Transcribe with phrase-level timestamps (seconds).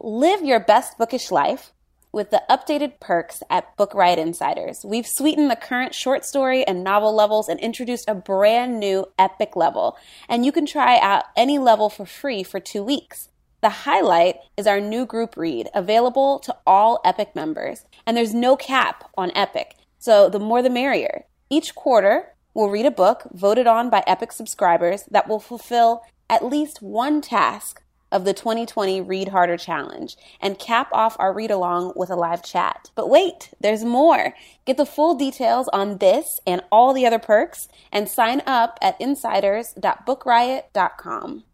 [0.00, 1.72] Live your best bookish life
[2.12, 4.84] with the updated perks at Book Riot Insiders.
[4.84, 9.56] We've sweetened the current short story and novel levels and introduced a brand new epic
[9.56, 9.96] level.
[10.28, 13.30] And you can try out any level for free for two weeks.
[13.60, 17.84] The highlight is our new group read, available to all Epic members.
[18.06, 21.24] And there's no cap on Epic, so the more the merrier.
[21.50, 26.44] Each quarter, we'll read a book voted on by Epic subscribers that will fulfill at
[26.44, 31.92] least one task of the 2020 Read Harder Challenge and cap off our read along
[31.96, 32.90] with a live chat.
[32.94, 34.34] But wait, there's more.
[34.64, 39.00] Get the full details on this and all the other perks and sign up at
[39.00, 41.44] insiders.bookriot.com.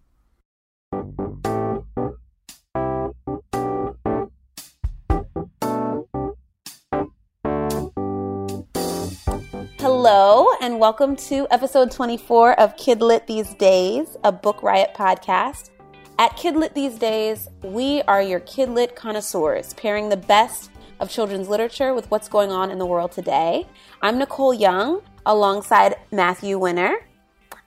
[9.79, 15.69] Hello, and welcome to episode 24 of Kidlit These Days, a Book Riot podcast.
[16.17, 21.93] At Kidlit these days, we are your Kidlit connoisseurs, pairing the best of children's literature
[21.93, 23.67] with what's going on in the world today.
[24.01, 27.05] I'm Nicole Young alongside Matthew Winner,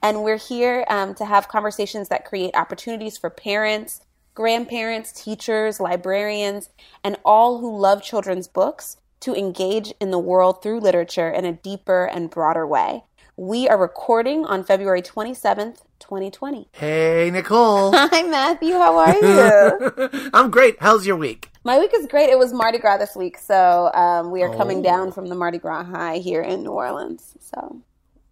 [0.01, 3.99] and we're here um, to have conversations that create opportunities for parents,
[4.33, 6.69] grandparents, teachers, librarians,
[7.03, 11.51] and all who love children's books to engage in the world through literature in a
[11.51, 13.03] deeper and broader way.
[13.35, 16.69] We are recording on February 27th, 2020.
[16.71, 17.91] Hey, Nicole.
[17.95, 18.73] Hi, Matthew.
[18.73, 20.29] How are you?
[20.33, 20.77] I'm great.
[20.79, 21.49] How's your week?
[21.63, 22.29] My week is great.
[22.29, 24.57] It was Mardi Gras this week, so um, we are oh.
[24.57, 27.35] coming down from the Mardi Gras high here in New Orleans.
[27.39, 27.81] So,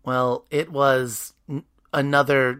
[0.03, 1.33] well, it was
[1.95, 2.59] another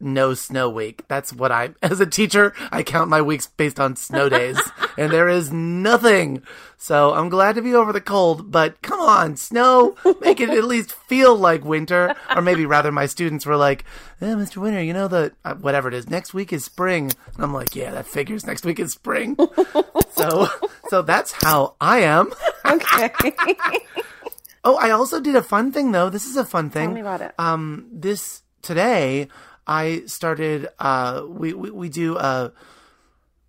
[0.00, 1.06] no snow week.
[1.08, 4.58] That's what I, as a teacher, I count my weeks based on snow days,
[4.98, 6.42] and there is nothing.
[6.76, 10.64] So I'm glad to be over the cold, but come on, snow, make it at
[10.64, 12.14] least feel like winter.
[12.34, 13.84] Or maybe rather, my students were like,
[14.20, 14.58] eh, Mr.
[14.58, 17.12] Winter, you know that uh, whatever it is, next week is spring.
[17.34, 18.46] And I'm like, yeah, that figures.
[18.46, 19.36] Next week is spring.
[20.12, 20.48] so,
[20.88, 22.32] so that's how I am.
[22.64, 23.10] okay.
[24.62, 26.10] oh, I also did a fun thing though.
[26.10, 26.88] This is a fun thing.
[26.90, 27.34] Tell me about it.
[27.38, 29.28] Um, this today
[29.66, 30.68] I started.
[30.78, 32.52] Uh, we, we we do a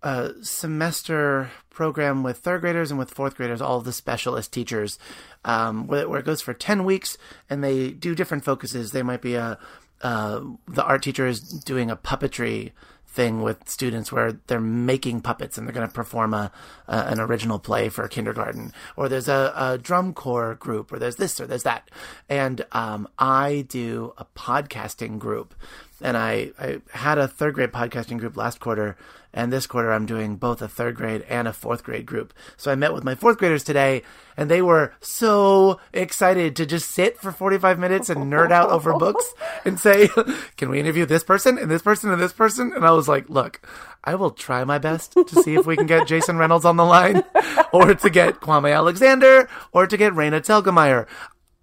[0.02, 4.98] a semester program with third graders and with fourth graders, all the specialist teachers,
[5.44, 8.92] um, where, where, it goes for ten weeks, and they do different focuses.
[8.92, 9.58] They might be a
[10.02, 12.72] uh, the art teacher is doing a puppetry
[13.12, 16.52] thing with students where they're making puppets and they're going to perform a,
[16.86, 18.72] a, an original play for kindergarten.
[18.96, 21.90] Or there's a, a, drum corps group or there's this or there's that.
[22.28, 25.54] And um, i do a podcasting group.
[26.00, 28.96] And I, I had a third grade podcasting group last quarter
[29.32, 32.34] and this quarter I'm doing both a third grade and a fourth grade group.
[32.56, 34.02] So I met with my fourth graders today
[34.36, 38.94] and they were so excited to just sit for 45 minutes and nerd out over
[38.94, 40.08] books and say,
[40.56, 42.72] can we interview this person and this person and this person?
[42.74, 43.60] And I was like, look,
[44.02, 46.84] I will try my best to see if we can get Jason Reynolds on the
[46.84, 47.22] line
[47.72, 51.06] or to get Kwame Alexander or to get Raina Telgemeier.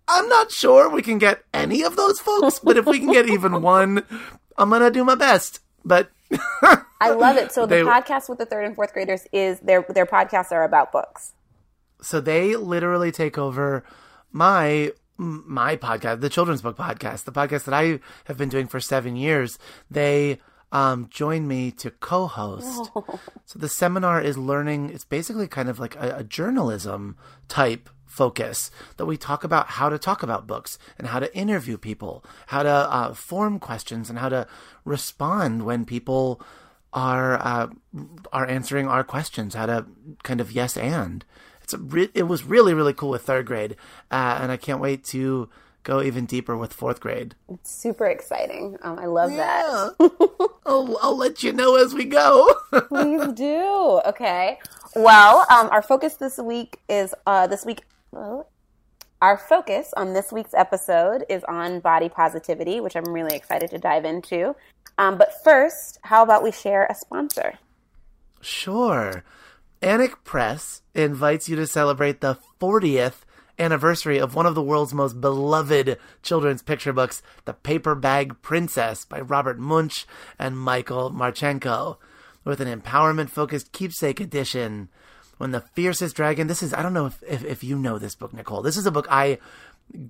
[0.07, 3.27] I'm not sure we can get any of those folks, but if we can get
[3.27, 4.03] even one,
[4.57, 5.59] I'm gonna do my best.
[5.83, 6.11] But
[6.99, 7.51] I love it.
[7.51, 10.63] So the they, podcast with the third and fourth graders is their their podcasts are
[10.63, 11.33] about books.
[12.01, 13.83] So they literally take over
[14.31, 18.79] my my podcast, the children's book podcast, the podcast that I have been doing for
[18.79, 19.57] seven years.
[19.89, 20.39] They
[20.71, 22.91] um, join me to co-host.
[23.45, 24.89] So the seminar is learning.
[24.89, 27.15] It's basically kind of like a, a journalism
[27.47, 31.77] type focus that we talk about how to talk about books and how to interview
[31.77, 34.47] people, how to uh, form questions, and how to
[34.85, 36.41] respond when people
[36.93, 37.67] are uh,
[38.33, 39.53] are answering our questions.
[39.53, 39.85] How to
[40.23, 41.23] kind of yes and.
[41.61, 43.75] It's re- it was really really cool with third grade,
[44.09, 45.49] uh, and I can't wait to
[45.87, 47.33] go even deeper with fourth grade.
[47.49, 48.77] It's super exciting.
[48.81, 49.89] Um, I love yeah.
[49.97, 50.49] that.
[50.65, 52.53] I'll, I'll let you know as we go.
[52.89, 54.01] Please do.
[54.05, 54.59] Okay.
[54.95, 58.49] Well, um, our focus this week is uh, this week well,
[59.21, 63.79] our focus on this week's episode is on body positivity, which I'm really excited to
[63.79, 64.55] dive into.
[64.97, 67.55] Um, but first, how about we share a sponsor?
[68.41, 69.23] Sure.
[69.81, 73.21] Annick Press invites you to celebrate the 40th
[73.59, 79.05] anniversary of one of the world's most beloved children's picture books, The Paper Bag Princess
[79.05, 80.05] by Robert Munsch
[80.37, 81.97] and Michael Martchenko,
[82.43, 84.89] with an empowerment focused keepsake edition
[85.37, 88.15] when the fiercest dragon this is i don't know if, if, if, you know this
[88.15, 88.61] book nicole.
[88.61, 89.37] This is a book i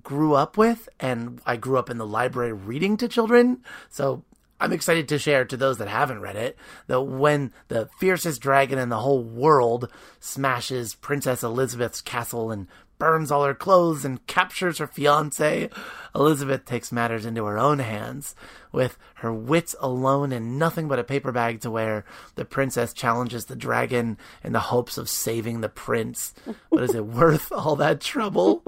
[0.02, 3.62] grew up with and i grew up in the library reading to children.
[3.90, 4.24] So
[4.60, 8.78] i'm excited to share to those that haven't read it that when the fiercest dragon
[8.78, 9.90] in the whole world
[10.20, 12.66] smashes princess elizabeth's castle and
[12.98, 15.70] burns all her clothes and captures her fiance.
[16.14, 18.34] Elizabeth takes matters into her own hands.
[18.72, 22.04] With her wits alone and nothing but a paper bag to wear,
[22.34, 26.34] the princess challenges the dragon in the hopes of saving the prince.
[26.70, 28.62] But is it worth all that trouble?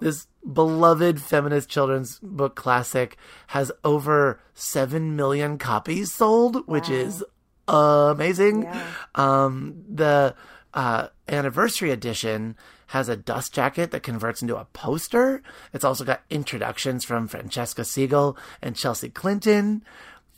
[0.00, 3.16] This beloved feminist children's book classic
[3.48, 6.94] has over 7 million copies sold, which wow.
[6.94, 7.24] is
[7.68, 8.62] amazing.
[8.62, 8.86] Yeah.
[9.14, 10.34] Um, the
[10.72, 12.56] uh, anniversary edition
[12.88, 15.42] has a dust jacket that converts into a poster.
[15.72, 19.84] It's also got introductions from Francesca Siegel and Chelsea Clinton.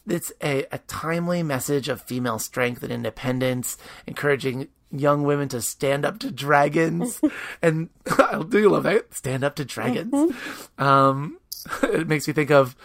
[0.08, 3.76] It's a, a timely message of female strength and independence,
[4.06, 7.20] encouraging young women to stand up to dragons.
[7.62, 9.12] and I do love that.
[9.14, 10.12] Stand up to dragons.
[10.12, 10.82] Mm-hmm.
[10.82, 11.38] Um,
[11.82, 12.76] it makes me think of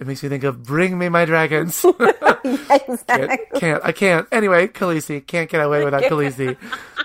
[0.00, 1.84] it makes me think of "Bring Me My Dragons."
[2.44, 2.98] exactly.
[3.06, 4.26] can't, can't, I can't.
[4.32, 6.56] Anyway, Khaleesi can't get away without Khaleesi.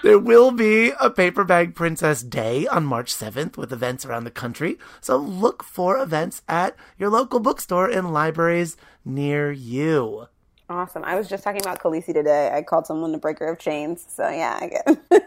[0.01, 4.31] there will be a Paper Bag Princess Day on March seventh with events around the
[4.31, 4.80] country.
[5.01, 10.27] So look for events at your local bookstore and libraries near you.
[10.69, 11.03] Awesome.
[11.03, 12.50] I was just talking about Khaleesi today.
[12.51, 14.03] I called someone the breaker of chains.
[14.07, 14.88] So yeah, I get.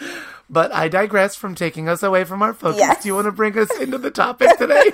[0.50, 2.80] But I digress from taking us away from our focus.
[2.80, 3.02] Yes.
[3.02, 4.90] Do you want to bring us into the topic today?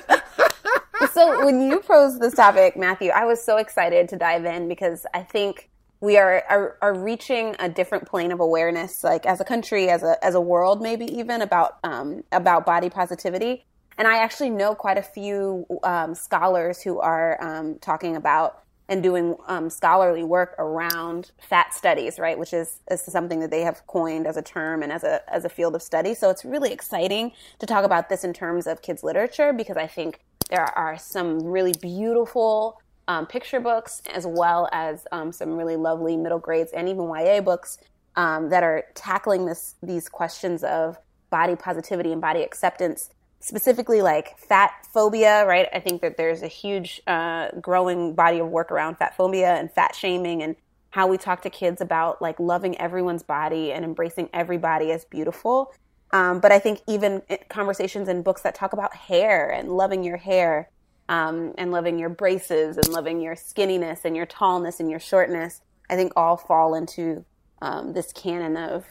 [1.12, 5.06] so when you posed this topic, Matthew, I was so excited to dive in because
[5.14, 5.70] I think
[6.00, 10.02] we are, are, are reaching a different plane of awareness, like as a country, as
[10.02, 13.64] a as a world, maybe even about um, about body positivity.
[13.96, 19.02] And I actually know quite a few um, scholars who are um, talking about and
[19.02, 22.38] doing um, scholarly work around fat studies, right?
[22.38, 25.44] Which is, is something that they have coined as a term and as a as
[25.44, 26.14] a field of study.
[26.14, 29.86] So it's really exciting to talk about this in terms of kids literature because I
[29.86, 35.76] think there are some really beautiful um, picture books as well as um, some really
[35.76, 37.78] lovely middle grades and even YA books
[38.16, 40.98] um, that are tackling this these questions of
[41.30, 43.10] body positivity and body acceptance
[43.40, 45.68] specifically like fat phobia, right?
[45.72, 49.70] I think that there's a huge uh, growing body of work around fat phobia and
[49.70, 50.56] fat shaming and
[50.90, 55.72] how we talk to kids about like loving everyone's body and embracing everybody as beautiful.
[56.12, 60.16] Um, but I think even conversations in books that talk about hair and loving your
[60.16, 60.70] hair
[61.08, 65.60] um, and loving your braces and loving your skinniness and your tallness and your shortness,
[65.90, 67.24] I think all fall into
[67.60, 68.86] um, this canon of,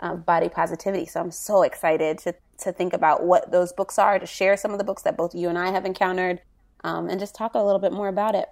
[0.00, 1.06] of body positivity.
[1.06, 4.72] So I'm so excited to to think about what those books are, to share some
[4.72, 6.40] of the books that both you and I have encountered,
[6.84, 8.48] um, and just talk a little bit more about it.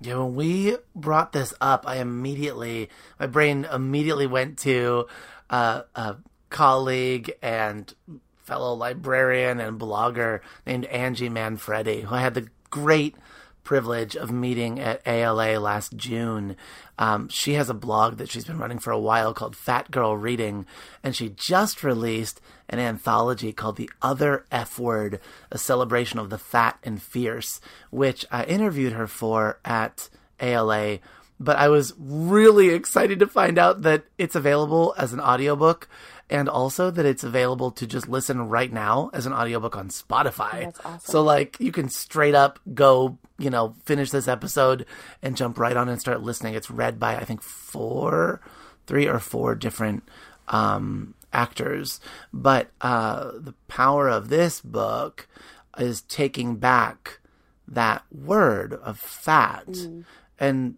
[0.00, 2.88] Yeah, when we brought this up, I immediately,
[3.20, 5.06] my brain immediately went to
[5.48, 6.16] uh, a
[6.50, 7.94] colleague and
[8.38, 13.14] fellow librarian and blogger named Angie Manfredi, who I had the great
[13.64, 16.56] privilege of meeting at ALA last June.
[16.98, 20.16] Um, she has a blog that she's been running for a while called Fat Girl
[20.16, 20.66] Reading,
[21.02, 25.20] and she just released an anthology called The Other F Word,
[25.50, 27.60] a celebration of the fat and fierce,
[27.90, 30.08] which I interviewed her for at
[30.40, 30.98] ALA.
[31.38, 35.88] But I was really excited to find out that it's available as an audiobook
[36.32, 40.74] and also that it's available to just listen right now as an audiobook on Spotify.
[40.82, 41.00] Awesome.
[41.00, 44.86] So like you can straight up go, you know, finish this episode
[45.20, 46.54] and jump right on and start listening.
[46.54, 48.40] It's read by I think four,
[48.86, 50.04] three or four different
[50.48, 52.00] um, actors.
[52.32, 55.28] But uh, the power of this book
[55.76, 57.20] is taking back
[57.68, 60.04] that word of fat mm.
[60.40, 60.76] and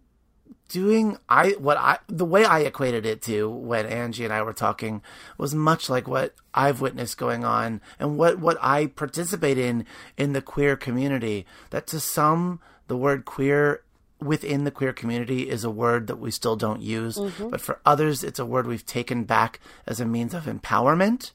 [0.68, 4.52] doing I what I the way I equated it to when Angie and I were
[4.52, 5.02] talking
[5.36, 10.32] was much like what I've witnessed going on and what what I participate in in
[10.32, 11.46] the queer community.
[11.70, 13.82] That to some the word queer
[14.20, 17.50] within the queer community is a word that we still don't use mm-hmm.
[17.50, 21.32] but for others it's a word we've taken back as a means of empowerment.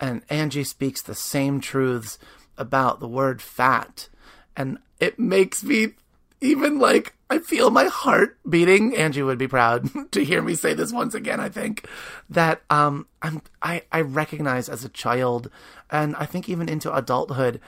[0.00, 2.18] And Angie speaks the same truths
[2.56, 4.08] about the word fat.
[4.56, 5.94] And it makes me
[6.40, 8.96] even like I feel my heart beating.
[8.96, 11.40] Angie would be proud to hear me say this once again.
[11.40, 11.86] I think
[12.30, 15.50] that um, I'm I I recognize as a child,
[15.90, 17.60] and I think even into adulthood,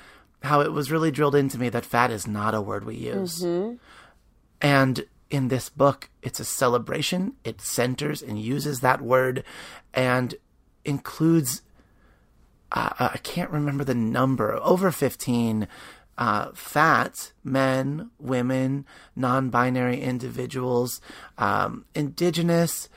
[0.42, 3.42] how it was really drilled into me that fat is not a word we use.
[3.42, 3.76] Mm-hmm.
[4.62, 7.34] And in this book, it's a celebration.
[7.44, 9.44] It centers and uses that word,
[9.92, 10.34] and
[10.84, 11.62] includes.
[12.72, 14.54] Uh, I can't remember the number.
[14.62, 15.66] Over fifteen
[16.20, 18.84] uh, fat men, women,
[19.16, 21.00] non binary individuals,
[21.38, 22.90] um, indigenous,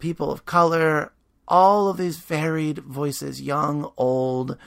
[0.00, 1.12] people of color,
[1.46, 4.58] all of these varied voices, young, old,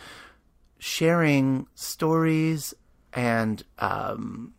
[0.78, 2.74] sharing stories
[3.12, 4.54] and um,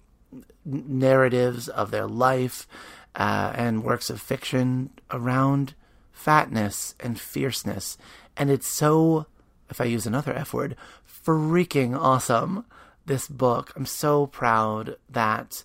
[0.66, 2.68] narratives of their life
[3.14, 5.74] uh, and works of fiction around
[6.12, 7.96] fatness and fierceness.
[8.36, 9.24] And it's so,
[9.70, 10.76] if I use another F word,
[11.24, 12.66] freaking awesome,
[13.10, 13.72] this book.
[13.74, 15.64] I'm so proud that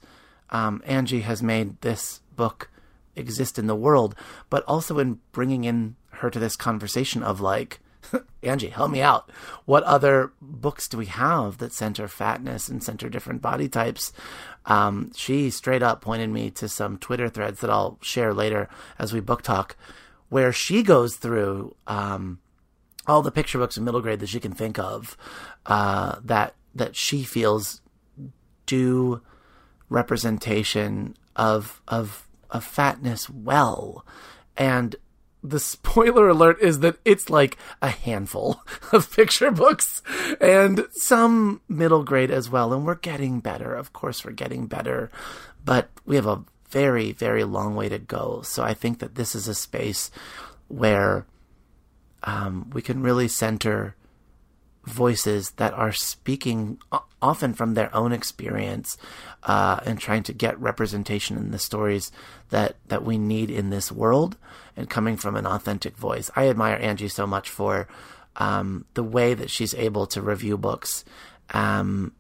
[0.49, 2.71] um, Angie has made this book
[3.15, 4.15] exist in the world,
[4.49, 7.79] but also in bringing in her to this conversation of like,
[8.43, 9.29] Angie, help me out.
[9.65, 14.11] What other books do we have that center fatness and center different body types?
[14.65, 19.13] Um, she straight up pointed me to some Twitter threads that I'll share later as
[19.13, 19.75] we book talk,
[20.29, 22.39] where she goes through um,
[23.05, 25.15] all the picture books in middle grade that she can think of
[25.67, 27.81] uh, that that she feels
[28.65, 29.21] do
[29.89, 34.05] representation of of of fatness well,
[34.55, 34.95] and
[35.49, 40.01] the spoiler alert is that it's like a handful of picture books
[40.41, 42.73] and some middle grade as well.
[42.73, 43.75] And we're getting better.
[43.75, 45.11] Of course, we're getting better,
[45.63, 48.41] but we have a very, very long way to go.
[48.43, 50.09] So I think that this is a space
[50.67, 51.25] where
[52.23, 53.95] um, we can really center
[54.85, 56.79] voices that are speaking
[57.21, 58.97] often from their own experience
[59.43, 62.11] uh, and trying to get representation in the stories
[62.49, 64.37] that that we need in this world
[64.77, 66.29] and coming from an authentic voice.
[66.35, 67.87] I admire Angie so much for
[68.37, 71.05] um, the way that she's able to review books
[71.51, 72.13] um,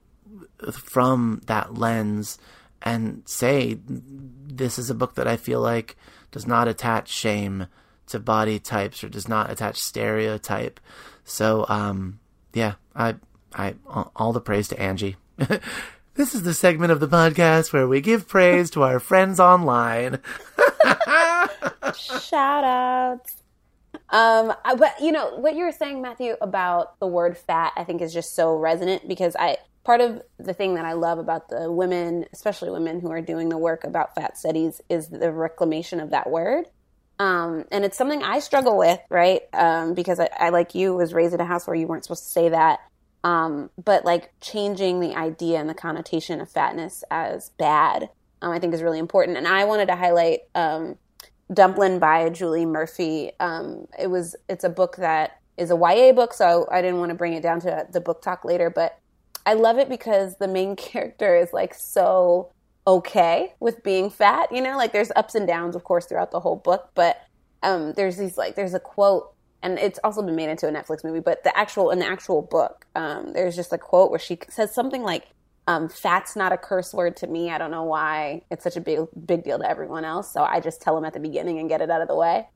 [0.71, 2.37] from that lens
[2.81, 5.95] and say this is a book that I feel like
[6.31, 7.67] does not attach shame
[8.07, 10.79] to body types or does not attach stereotype.
[11.23, 12.19] So um,
[12.55, 13.15] yeah, I,
[13.53, 13.75] I,
[14.15, 15.17] all the praise to Angie.
[16.15, 20.19] this is the segment of the podcast where we give praise to our friends online.
[21.93, 23.35] Shout outs.
[24.09, 28.01] Um, but you know what you were saying, Matthew, about the word fat, I think
[28.01, 31.69] is just so resonant because I part of the thing that I love about the
[31.69, 36.11] women, especially women who are doing the work about fat studies, is the reclamation of
[36.11, 36.67] that word.
[37.17, 39.41] Um, and it's something I struggle with, right?
[39.53, 42.23] Um, because I, I, like you, was raised in a house where you weren't supposed
[42.23, 42.79] to say that.
[43.23, 48.09] Um, but like changing the idea and the connotation of fatness as bad,
[48.41, 49.37] um, I think is really important.
[49.37, 50.97] And I wanted to highlight um,
[51.51, 53.31] Dumplin' by Julie Murphy.
[53.39, 57.09] Um, it was it's a book that is a YA book, so I didn't want
[57.09, 58.69] to bring it down to the book talk later.
[58.69, 58.99] But
[59.45, 62.51] I love it because the main character is like so
[62.87, 64.51] okay with being fat.
[64.51, 67.21] You know, like there's ups and downs, of course, throughout the whole book, but
[67.63, 71.03] um, there's these like there's a quote, and it's also been made into a Netflix
[71.03, 71.19] movie.
[71.19, 74.73] But the actual in the actual book, um, there's just a quote where she says
[74.73, 75.25] something like,
[75.67, 77.49] um, "Fat's not a curse word to me.
[77.49, 80.31] I don't know why it's such a big big deal to everyone else.
[80.31, 82.47] So I just tell them at the beginning and get it out of the way."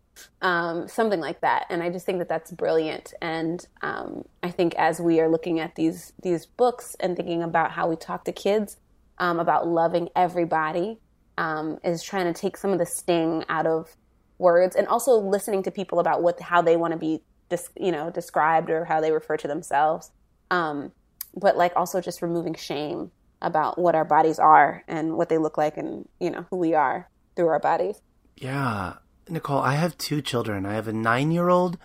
[0.41, 1.65] Um, something like that.
[1.69, 3.13] And I just think that that's brilliant.
[3.21, 7.71] And um, I think as we are looking at these these books and thinking about
[7.71, 8.77] how we talk to kids,
[9.19, 10.99] um, about loving everybody
[11.37, 13.95] um, is trying to take some of the sting out of
[14.37, 17.91] words and also listening to people about what how they want to be dis, you
[17.91, 20.11] know described or how they refer to themselves.
[20.51, 20.91] Um,
[21.35, 23.11] but like also just removing shame
[23.41, 26.73] about what our bodies are and what they look like and you know who we
[26.73, 28.01] are through our bodies.
[28.35, 28.95] Yeah.
[29.29, 30.65] Nicole i have two children.
[30.65, 31.77] I have a nine year old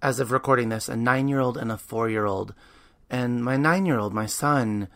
[0.00, 2.54] as of recording this a nine year old and a four year old
[3.10, 4.88] and my nine year old my son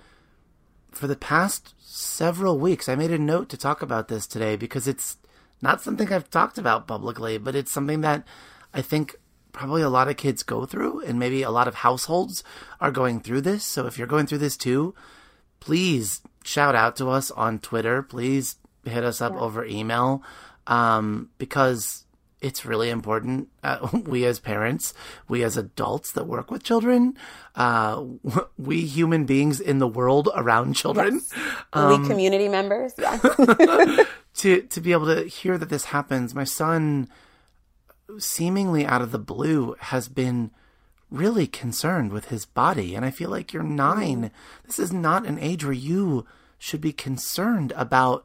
[0.93, 4.87] for the past several weeks, I made a note to talk about this today because
[4.87, 5.17] it's
[5.63, 8.27] not something I've talked about publicly, but it's something that
[8.73, 9.17] I think
[9.53, 12.45] probably a lot of kids go through, and maybe a lot of households
[12.81, 13.65] are going through this.
[13.65, 14.95] So if you're going through this too,
[15.59, 18.03] please shout out to us on Twitter.
[18.03, 19.41] Please hit us up yeah.
[19.41, 20.23] over email
[20.67, 22.05] um, because
[22.41, 23.49] it's really important.
[23.63, 24.95] Uh, we as parents,
[25.29, 27.17] we as adults that work with children,
[27.55, 28.03] uh,
[28.59, 31.35] we human beings in the world around children, yes.
[31.73, 33.19] um, we community members, yeah.
[34.35, 36.35] to to be able to hear that this happens.
[36.35, 37.09] My son,
[38.19, 40.51] seemingly out of the blue, has been
[41.11, 44.25] really concerned with his body, and I feel like you're nine.
[44.25, 44.31] Mm.
[44.65, 46.27] This is not an age where you
[46.59, 48.25] should be concerned about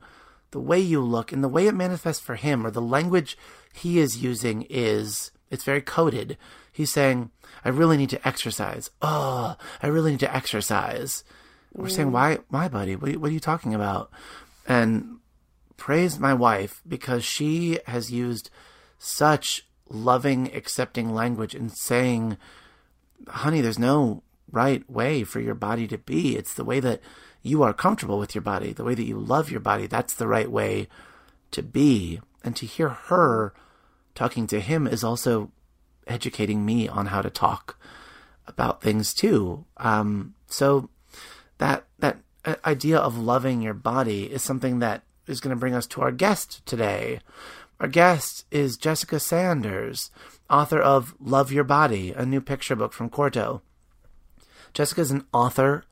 [0.55, 3.38] the way you look and the way it manifests for him or the language
[3.74, 6.38] he is using is it's very coded.
[6.71, 7.29] He's saying,
[7.65, 8.89] I really need to exercise.
[9.01, 11.25] Oh, I really need to exercise.
[11.74, 12.13] We're saying, mm.
[12.13, 12.95] why, why, buddy?
[12.95, 14.12] What, what are you talking about?
[14.65, 15.17] And
[15.75, 18.50] praise my wife because she has used
[18.97, 22.38] such loving, accepting language in saying,
[23.27, 26.38] honey, there's no right way for your body to be.
[26.38, 27.01] It's the way that
[27.45, 29.85] you are comfortable with your body, the way that you love your body.
[29.85, 30.87] That's the right way
[31.51, 32.19] to be.
[32.43, 33.53] And to hear her
[34.15, 35.51] talking to him is also
[36.07, 37.77] educating me on how to talk
[38.47, 39.65] about things too.
[39.77, 40.89] Um, so
[41.59, 42.17] that that
[42.65, 46.11] idea of loving your body is something that is going to bring us to our
[46.11, 47.19] guest today.
[47.79, 50.09] Our guest is Jessica Sanders,
[50.49, 53.61] author of Love Your Body, a new picture book from Quarto.
[54.73, 55.83] Jessica is an author,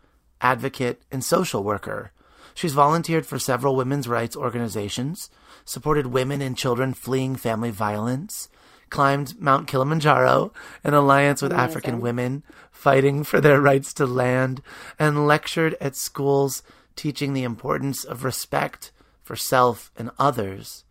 [0.44, 2.12] advocate, and social worker.
[2.54, 5.32] She's volunteered for several women's rights organizations,
[5.66, 8.50] supported women and children fleeing family violence,
[8.92, 11.70] climbed Mount Kilimanjaro, an alliance with Amazing.
[11.70, 14.62] African women fighting for their rights to land,
[15.00, 16.62] and lectured at schools
[16.96, 18.92] teaching the importance of respect
[19.24, 20.84] for self and others.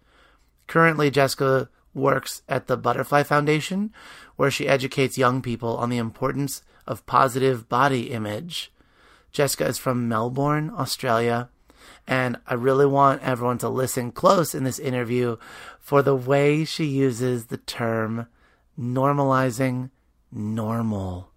[0.67, 3.93] Currently, Jessica works at the Butterfly Foundation,
[4.37, 8.72] where she educates young people on the importance of positive body image.
[9.33, 11.49] Jessica is from Melbourne, Australia,
[12.07, 15.37] and I really want everyone to listen close in this interview
[15.81, 18.27] for the way she uses the term
[18.79, 19.91] normalizing
[20.31, 21.31] normal.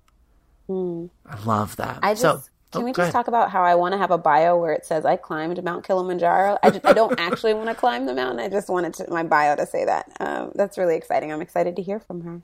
[0.69, 1.09] Mm.
[1.25, 1.99] I love that.
[2.01, 4.17] I just, so, can oh, we just talk about how I want to have a
[4.17, 6.57] bio where it says I climbed Mount Kilimanjaro?
[6.63, 8.39] I, just, I don't actually want to climb the mountain.
[8.39, 10.11] I just wanted to, my bio to say that.
[10.19, 11.31] Um, that's really exciting.
[11.31, 12.41] I'm excited to hear from her.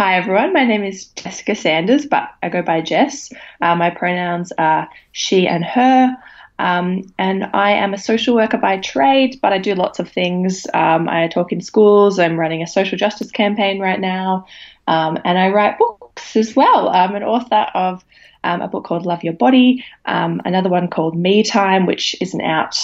[0.00, 3.30] Hi everyone, my name is Jessica Sanders, but I go by Jess.
[3.60, 6.16] Uh, my pronouns are she and her.
[6.58, 10.66] Um, and I am a social worker by trade, but I do lots of things.
[10.72, 12.18] Um, I talk in schools.
[12.18, 14.46] I'm running a social justice campaign right now,
[14.86, 16.88] um, and I write books as well.
[16.88, 18.02] I'm an author of
[18.42, 22.40] um, a book called Love Your Body, um, another one called Me Time, which isn't
[22.40, 22.78] out.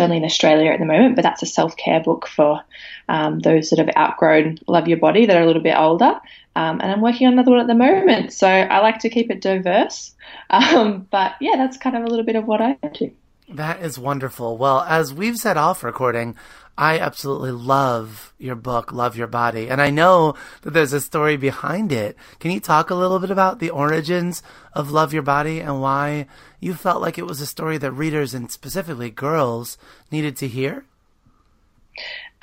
[0.00, 2.62] Only in Australia at the moment, but that's a self care book for
[3.08, 6.20] um, those that have outgrown Love Your Body that are a little bit older.
[6.56, 8.32] and I'm working on another one at the moment.
[8.32, 10.14] So I like to keep it diverse.
[10.50, 13.10] Um, but yeah, that's kind of a little bit of what I do.
[13.48, 14.56] That is wonderful.
[14.56, 16.36] Well, as we've set off recording,
[16.76, 19.68] I absolutely love your book, Love Your Body.
[19.68, 22.16] And I know that there's a story behind it.
[22.40, 26.26] Can you talk a little bit about the origins of Love Your Body and why
[26.60, 29.76] you felt like it was a story that readers and specifically girls
[30.10, 30.84] needed to hear?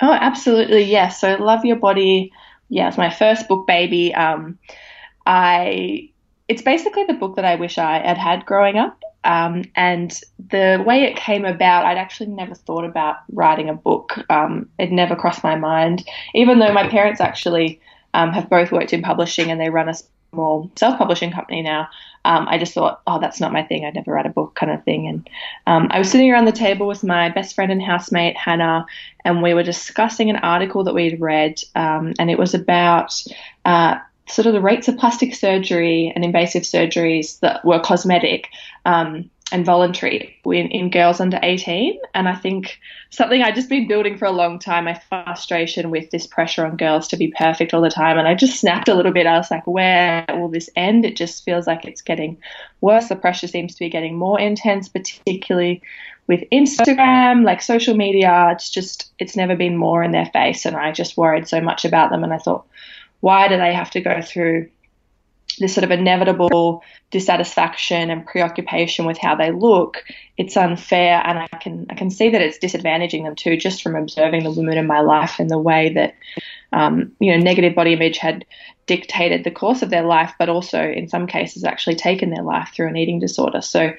[0.00, 0.84] Oh, absolutely.
[0.84, 1.20] Yes.
[1.20, 2.32] So Love Your Body,
[2.68, 4.14] yeah, it's my first book baby.
[4.14, 4.58] Um,
[5.26, 6.10] I
[6.48, 9.00] it's basically the book that I wish I had had growing up.
[9.24, 10.18] Um, and
[10.50, 14.18] the way it came about, I'd actually never thought about writing a book.
[14.30, 17.80] Um, it never crossed my mind, even though my parents actually
[18.14, 19.94] um, have both worked in publishing and they run a
[20.32, 21.88] small self-publishing company now.
[22.24, 23.84] Um, I just thought, oh, that's not my thing.
[23.84, 25.06] I'd never write a book, kind of thing.
[25.06, 25.30] And
[25.66, 28.84] um, I was sitting around the table with my best friend and housemate Hannah,
[29.24, 33.22] and we were discussing an article that we'd read, um, and it was about.
[33.64, 38.48] Uh, sort of the rates of plastic surgery and invasive surgeries that were cosmetic
[38.84, 41.98] um, and voluntary in, in, girls under 18.
[42.14, 42.78] And I think
[43.10, 46.76] something I'd just been building for a long time, my frustration with this pressure on
[46.76, 48.18] girls to be perfect all the time.
[48.18, 49.26] And I just snapped a little bit.
[49.26, 51.04] I was like, where will this end?
[51.04, 52.38] It just feels like it's getting
[52.80, 53.08] worse.
[53.08, 55.82] The pressure seems to be getting more intense, particularly
[56.28, 58.50] with Instagram, like social media.
[58.52, 60.64] It's just, it's never been more in their face.
[60.64, 62.22] And I just worried so much about them.
[62.22, 62.66] And I thought,
[63.20, 64.70] why do they have to go through
[65.58, 70.02] this sort of inevitable dissatisfaction and preoccupation with how they look,
[70.36, 73.96] it's unfair, and I can I can see that it's disadvantaging them too, just from
[73.96, 76.14] observing the women in my life and the way that
[76.72, 78.44] um, you know negative body image had
[78.86, 82.70] dictated the course of their life, but also in some cases actually taken their life
[82.74, 83.60] through an eating disorder.
[83.60, 83.92] So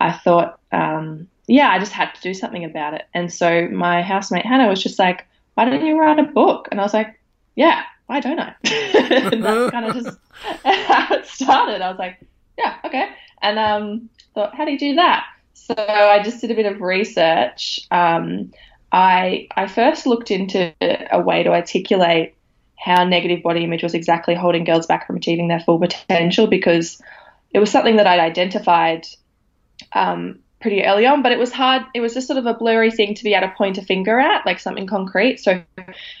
[0.00, 4.02] I thought, um, yeah, I just had to do something about it, and so my
[4.02, 7.20] housemate Hannah was just like, "Why don't you write a book?" And I was like,
[7.54, 8.54] "Yeah." Why don't I?
[8.62, 10.18] that's kind of just
[10.64, 11.80] how it started.
[11.80, 12.20] I was like,
[12.58, 13.08] yeah, okay.
[13.42, 15.26] And um, thought, how do you do that?
[15.54, 17.80] So I just did a bit of research.
[17.90, 18.52] Um,
[18.92, 22.34] I I first looked into a way to articulate
[22.78, 27.00] how negative body image was exactly holding girls back from achieving their full potential because
[27.52, 29.06] it was something that I'd identified
[29.92, 31.82] um, pretty early on, but it was hard.
[31.92, 34.18] It was just sort of a blurry thing to be able to point a finger
[34.18, 35.38] at, like something concrete.
[35.38, 35.62] So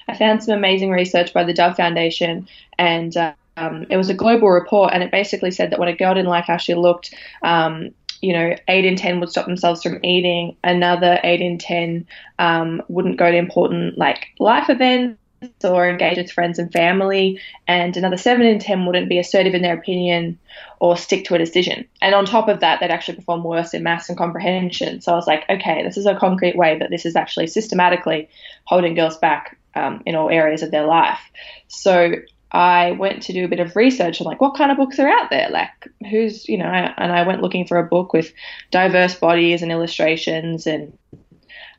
[0.06, 2.46] I found some amazing research by the Dove Foundation,
[2.78, 3.16] and
[3.56, 6.28] um, it was a global report, and it basically said that when a girl didn't
[6.28, 7.88] like how she looked, um,
[8.20, 10.58] you know, eight in ten would stop themselves from eating.
[10.62, 12.06] Another eight in ten
[12.38, 15.18] um, wouldn't go to important like life events
[15.62, 19.62] or engage with friends and family, and another seven in ten wouldn't be assertive in
[19.62, 20.38] their opinion
[20.80, 21.86] or stick to a decision.
[22.02, 25.00] And on top of that, they'd actually perform worse in maths and comprehension.
[25.00, 28.28] So I was like, okay, this is a concrete way that this is actually systematically
[28.64, 31.20] holding girls back um, in all areas of their life.
[31.68, 32.14] So
[32.52, 35.08] I went to do a bit of research on like what kind of books are
[35.08, 38.32] out there, like who's you know, and I went looking for a book with
[38.70, 40.96] diverse bodies and illustrations and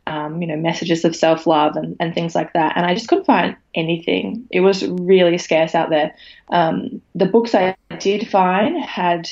[0.08, 2.74] um, you know, messages of self love and, and things like that.
[2.76, 4.48] And I just couldn't find anything.
[4.52, 6.16] It was really scarce out there.
[6.50, 9.30] Um, the books I did find had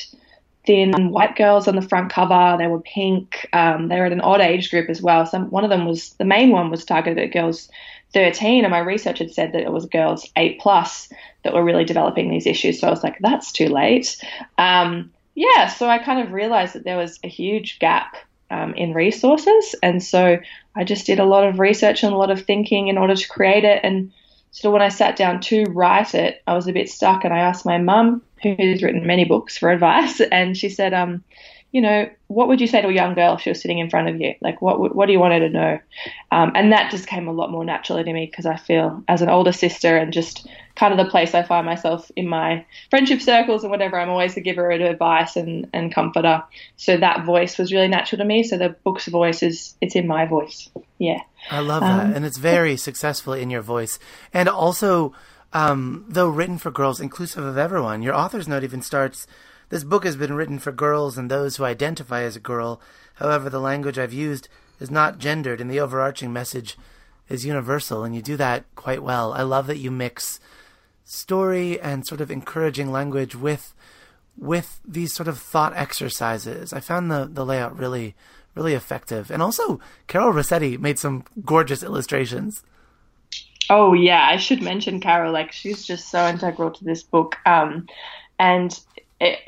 [0.66, 2.56] thin white girls on the front cover.
[2.58, 3.48] They were pink.
[3.54, 5.26] Um, they were at an odd age group as well.
[5.26, 7.70] Some one of them was the main one was targeted at girls
[8.14, 11.10] 13, and my research had said that it was girls 8 plus
[11.44, 12.80] that were really developing these issues.
[12.80, 14.24] So I was like, that's too late.
[14.58, 18.16] Um, yeah, so I kind of realized that there was a huge gap
[18.52, 20.38] um, in resources, and so
[20.76, 23.28] I just did a lot of research and a lot of thinking in order to
[23.28, 23.82] create it.
[23.84, 24.12] And
[24.52, 27.40] so when I sat down to write it, I was a bit stuck, and I
[27.40, 31.24] asked my mum, who's written many books, for advice, and she said, um,
[31.74, 33.90] you know, what would you say to a young girl if she was sitting in
[33.90, 34.36] front of you?
[34.42, 35.80] Like, what what do you want her to know?
[36.32, 39.24] Um, and that just came a lot more naturally to me because I feel as
[39.24, 43.22] an older sister and just kind of the place I find myself in my friendship
[43.22, 46.44] circles and whatever, I'm always the giver of advice and, and comforter.
[46.78, 48.44] So that voice was really natural to me.
[48.44, 50.70] So the book's voice is it's in my voice.
[51.00, 51.22] Yeah.
[51.50, 54.00] I love that, um, and it's very successful in your voice,
[54.32, 55.14] and also.
[55.56, 59.28] Um, though written for girls, inclusive of everyone, your author's note even starts
[59.74, 62.80] this book has been written for girls and those who identify as a girl.
[63.16, 64.48] However, the language I've used
[64.80, 66.78] is not gendered, and the overarching message
[67.28, 69.34] is universal, and you do that quite well.
[69.34, 70.40] I love that you mix
[71.04, 73.74] story and sort of encouraging language with
[74.38, 76.72] with these sort of thought exercises.
[76.72, 78.14] I found the, the layout really,
[78.54, 79.32] really effective.
[79.32, 82.62] And also, Carol Rossetti made some gorgeous illustrations.
[83.72, 85.34] Oh yeah, I should mention Carol.
[85.34, 87.38] Like she's just so integral to this book.
[87.48, 87.88] Um,
[88.38, 88.80] and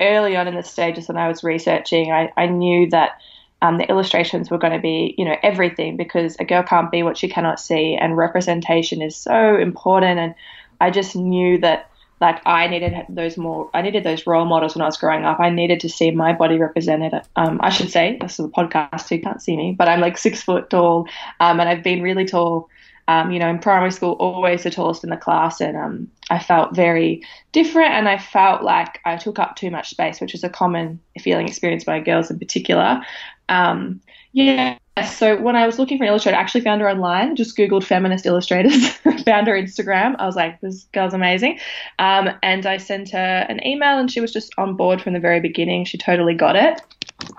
[0.00, 3.18] early on in the stages when I was researching, I, I knew that
[3.62, 7.02] um, the illustrations were going to be, you know, everything because a girl can't be
[7.02, 10.18] what she cannot see, and representation is so important.
[10.18, 10.34] And
[10.80, 14.82] I just knew that, like, I needed those more, I needed those role models when
[14.82, 15.40] I was growing up.
[15.40, 17.14] I needed to see my body represented.
[17.34, 20.00] Um, I should say, this is a podcast, so you can't see me, but I'm
[20.00, 21.08] like six foot tall,
[21.40, 22.68] um, and I've been really tall
[23.08, 26.38] um, you know, in primary school, always the tallest in the class, and um, I
[26.38, 30.42] felt very different, and I felt like I took up too much space, which is
[30.42, 33.00] a common feeling experienced by girls in particular.
[33.48, 34.00] Um,
[34.32, 34.76] yeah,
[35.08, 37.36] so when I was looking for an illustrator, I actually found her online.
[37.36, 38.88] Just googled feminist illustrators,
[39.24, 40.16] found her Instagram.
[40.18, 41.60] I was like, this girl's amazing,
[42.00, 45.20] um, and I sent her an email, and she was just on board from the
[45.20, 45.84] very beginning.
[45.84, 46.80] She totally got it,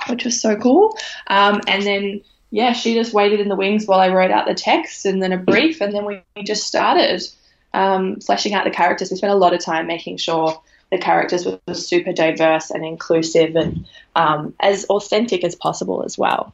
[0.07, 0.97] which was so cool.
[1.27, 4.53] Um, and then yeah, she just waited in the wings while I wrote out the
[4.53, 7.21] text and then a brief, and then we, just started
[7.73, 9.11] um, fleshing out the characters.
[9.11, 13.55] We spent a lot of time making sure the characters were, super diverse and inclusive
[13.55, 16.53] and um, as authentic as possible as well.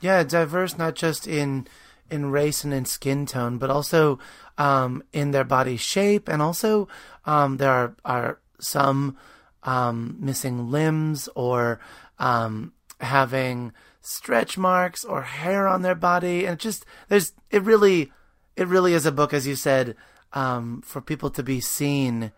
[0.00, 1.66] Yeah, diverse not just in
[2.10, 4.18] in race and in skin tone, but also
[4.58, 6.88] um, in their body shape, and also
[7.24, 9.16] um, there are are some
[9.62, 11.78] um, missing limbs or
[12.18, 18.12] um, having stretch marks or hair on their body, and it just there's it really
[18.56, 19.96] it really is a book, as you said,
[20.32, 22.32] um, for people to be seen.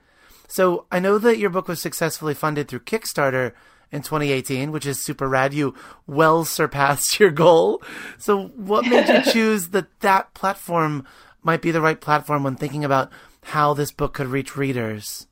[0.48, 3.52] So I know that your book was successfully funded through Kickstarter
[3.90, 5.54] in 2018, which is super rad.
[5.54, 5.74] You
[6.06, 7.82] well surpassed your goal.
[8.18, 11.06] So what made you choose that that platform
[11.42, 13.10] might be the right platform when thinking about
[13.42, 15.26] how this book could reach readers?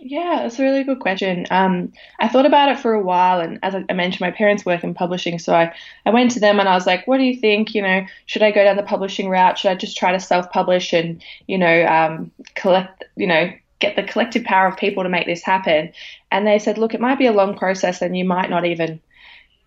[0.00, 1.46] Yeah, that's a really good question.
[1.50, 4.82] Um, I thought about it for a while, and as I mentioned, my parents work
[4.82, 5.72] in publishing, so I,
[6.04, 7.74] I went to them and I was like, "What do you think?
[7.74, 9.58] You know, should I go down the publishing route?
[9.58, 14.02] Should I just try to self-publish and you know um, collect, you know, get the
[14.02, 15.92] collective power of people to make this happen?"
[16.30, 19.00] And they said, "Look, it might be a long process, and you might not even."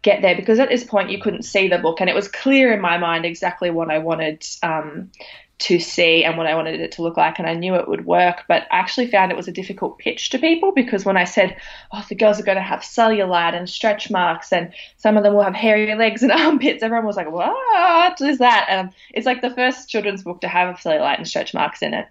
[0.03, 2.71] get there because at this point you couldn't see the book and it was clear
[2.71, 5.11] in my mind exactly what I wanted um,
[5.59, 8.05] to see and what I wanted it to look like, and I knew it would
[8.05, 8.43] work.
[8.47, 11.57] But I actually found it was a difficult pitch to people because when I said,
[11.91, 15.33] "Oh, the girls are going to have cellulite and stretch marks, and some of them
[15.33, 19.41] will have hairy legs and armpits," everyone was like, "What is that?" Um, it's like
[19.41, 22.07] the first children's book to have cellulite and stretch marks in it.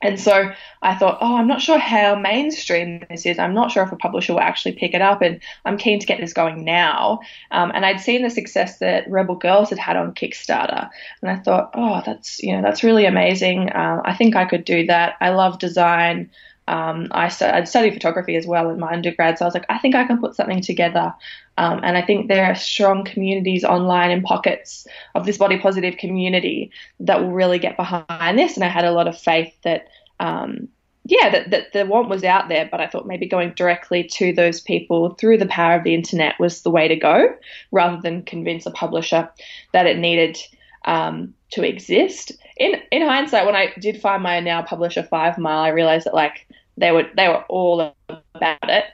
[0.00, 3.38] And so I thought, oh, I'm not sure how mainstream this is.
[3.38, 6.06] I'm not sure if a publisher will actually pick it up, and I'm keen to
[6.06, 7.20] get this going now.
[7.50, 10.88] Um, and I'd seen the success that Rebel Girls had had on Kickstarter,
[11.20, 13.70] and I thought, oh, that's you know that's really amazing.
[13.70, 15.16] Uh, I think I could do that.
[15.20, 16.30] I love design.
[16.68, 19.66] Um, I st- I'd studied photography as well in my undergrad, so I was like,
[19.68, 21.14] I think I can put something together.
[21.58, 25.96] Um, and I think there are strong communities online and pockets of this body positive
[25.96, 28.54] community that will really get behind this.
[28.54, 29.88] And I had a lot of faith that,
[30.20, 30.68] um,
[31.04, 34.32] yeah, that, that the want was out there, but I thought maybe going directly to
[34.32, 37.34] those people through the power of the internet was the way to go,
[37.72, 39.28] rather than convince a publisher
[39.72, 40.38] that it needed
[40.84, 42.32] um, to exist.
[42.56, 46.14] In in hindsight, when I did find my now publisher Five Mile, I realized that
[46.14, 48.84] like they were they were all about it,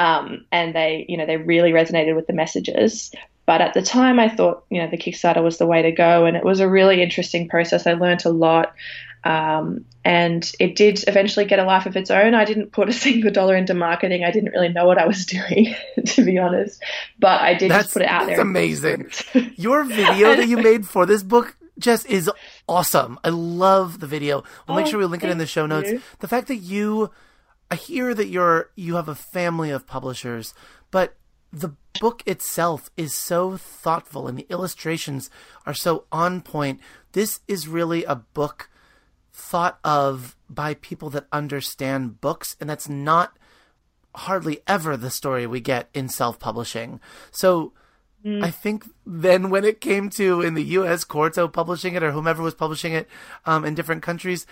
[0.00, 3.12] um, and they you know they really resonated with the messages.
[3.46, 6.24] But at the time, I thought you know the Kickstarter was the way to go,
[6.26, 7.86] and it was a really interesting process.
[7.86, 8.74] I learned a lot.
[9.22, 12.32] Um, and it did eventually get a life of its own.
[12.34, 14.24] I didn't put a single dollar into marketing.
[14.24, 15.74] I didn't really know what I was doing,
[16.06, 16.82] to be honest.
[17.18, 18.38] But I did That's, just put it out there.
[18.38, 18.94] that's there.
[18.94, 19.10] amazing.
[19.56, 22.30] Your video that you made for this book just is
[22.66, 23.18] awesome.
[23.22, 24.42] I love the video.
[24.66, 25.90] We'll make Oh, sure we link it in the show notes.
[25.90, 26.00] you.
[26.20, 27.10] The fact that you,
[27.70, 30.54] I hear that you're you have a family of publishers,
[30.90, 31.16] but
[31.52, 35.30] the book itself is so thoughtful and the illustrations
[35.66, 36.80] are so on point.
[37.12, 38.68] This is really a book
[39.32, 43.36] thought of by people that understand books, and that's not
[44.14, 47.00] hardly ever the story we get in self-publishing.
[47.30, 47.72] So
[48.42, 51.04] I think then when it came to in the U.S.
[51.04, 53.08] Quarto publishing it or whomever was publishing it
[53.46, 54.46] um, in different countries,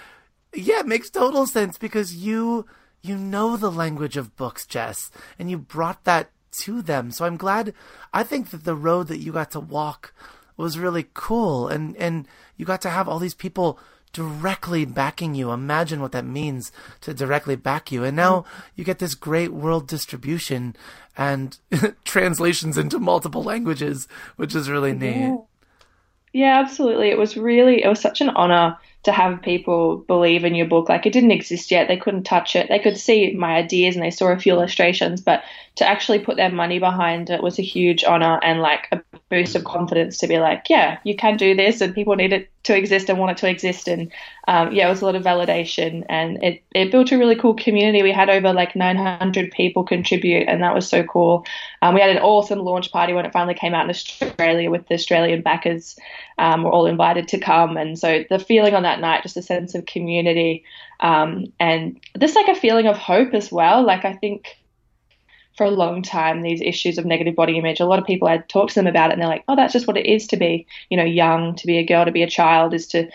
[0.55, 2.65] yeah, it makes total sense because you
[3.09, 7.11] you know the language of books, Jess, and you brought that to them.
[7.11, 7.75] So I'm glad.
[8.12, 10.12] I think that the road that you got to walk
[10.57, 13.79] was really cool, and and you got to have all these people
[14.12, 15.53] directly backing you.
[15.53, 18.05] Imagine what that means to directly back you.
[18.05, 18.44] And now
[18.75, 20.75] you get this great world distribution
[21.16, 21.59] and
[22.05, 25.38] translations into multiple languages, which is really neat.
[26.33, 27.11] Yeah, absolutely.
[27.11, 30.89] It was really, it was such an honor to have people believe in your book.
[30.89, 31.89] Like it didn't exist yet.
[31.89, 32.69] They couldn't touch it.
[32.69, 35.43] They could see my ideas and they saw a few illustrations, but
[35.79, 39.55] to actually put their money behind it was a huge honor and like a boost
[39.55, 42.77] of confidence to be like, yeah, you can do this and people need it to
[42.77, 43.87] exist and want it to exist.
[43.87, 44.11] And
[44.49, 47.55] um, yeah, it was a lot of validation and it, it built a really cool
[47.55, 48.03] community.
[48.03, 51.47] We had over like 900 people contribute and that was so cool.
[51.81, 54.89] Um, we had an awesome launch party when it finally came out in Australia with
[54.89, 55.97] the Australian backers.
[56.39, 57.77] Um, were all invited to come.
[57.77, 60.64] And so the feeling on that night, just a sense of community
[61.01, 63.85] um, and just like a feeling of hope as well.
[63.85, 64.57] Like I think
[65.57, 68.38] for a long time, these issues of negative body image, a lot of people I
[68.38, 70.37] talk to them about it and they're like, oh, that's just what it is to
[70.37, 73.09] be, you know, young, to be a girl, to be a child, is to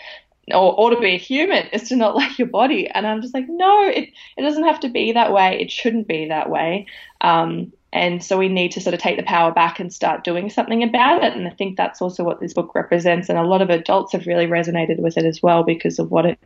[0.52, 2.88] or, or to be a human is to not like your body.
[2.88, 5.58] And I'm just like, no, it, it doesn't have to be that way.
[5.60, 6.86] It shouldn't be that way.
[7.20, 10.50] Um, and so we need to sort of take the power back and start doing
[10.50, 11.32] something about it.
[11.32, 13.28] And I think that's also what this book represents.
[13.28, 16.26] And a lot of adults have really resonated with it as well because of what
[16.26, 16.38] it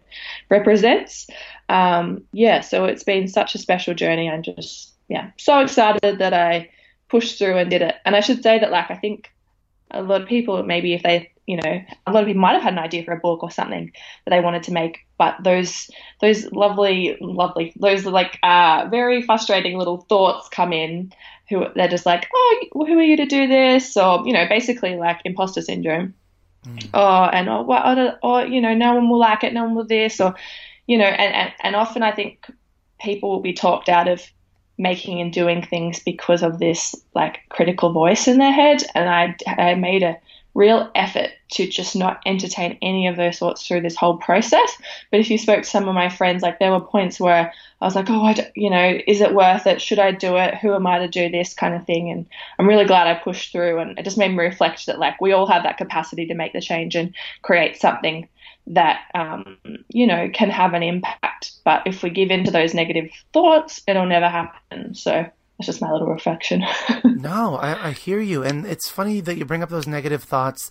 [0.50, 1.26] represents.
[1.70, 4.28] Um, yeah, so it's been such a special journey.
[4.28, 6.68] I'm just, yeah, so excited that I
[7.08, 7.94] pushed through and did it.
[8.04, 9.30] And I should say that, like, I think
[9.90, 12.62] a lot of people, maybe if they, you know, a lot of people might have
[12.62, 13.90] had an idea for a book or something
[14.24, 19.78] that they wanted to make, but those, those lovely, lovely, those like uh, very frustrating
[19.78, 21.10] little thoughts come in
[21.48, 23.96] who they're just like, oh, who are you to do this?
[23.96, 26.12] Or, you know, basically like imposter syndrome.
[26.66, 26.90] Mm.
[26.92, 29.86] Oh, and oh, well, or, you know, no one will like it, no one will
[29.86, 30.34] this, or,
[30.86, 32.44] you know, and, and, and often I think
[33.00, 34.22] people will be talked out of
[34.76, 38.82] making and doing things because of this like critical voice in their head.
[38.94, 40.18] And I, I made a
[40.58, 44.76] real effort to just not entertain any of those thoughts through this whole process.
[45.12, 47.84] But if you spoke to some of my friends, like there were points where I
[47.84, 49.80] was like, oh, I you know, is it worth it?
[49.80, 50.56] Should I do it?
[50.56, 52.10] Who am I to do this kind of thing?
[52.10, 52.26] And
[52.58, 53.78] I'm really glad I pushed through.
[53.78, 56.52] And it just made me reflect that like we all have that capacity to make
[56.52, 58.28] the change and create something
[58.66, 61.52] that um, you know can have an impact.
[61.64, 64.96] But if we give in to those negative thoughts, it'll never happen.
[64.96, 65.24] So
[65.58, 66.64] that's just my little reflection.
[67.04, 70.70] no, I, I hear you, and it's funny that you bring up those negative thoughts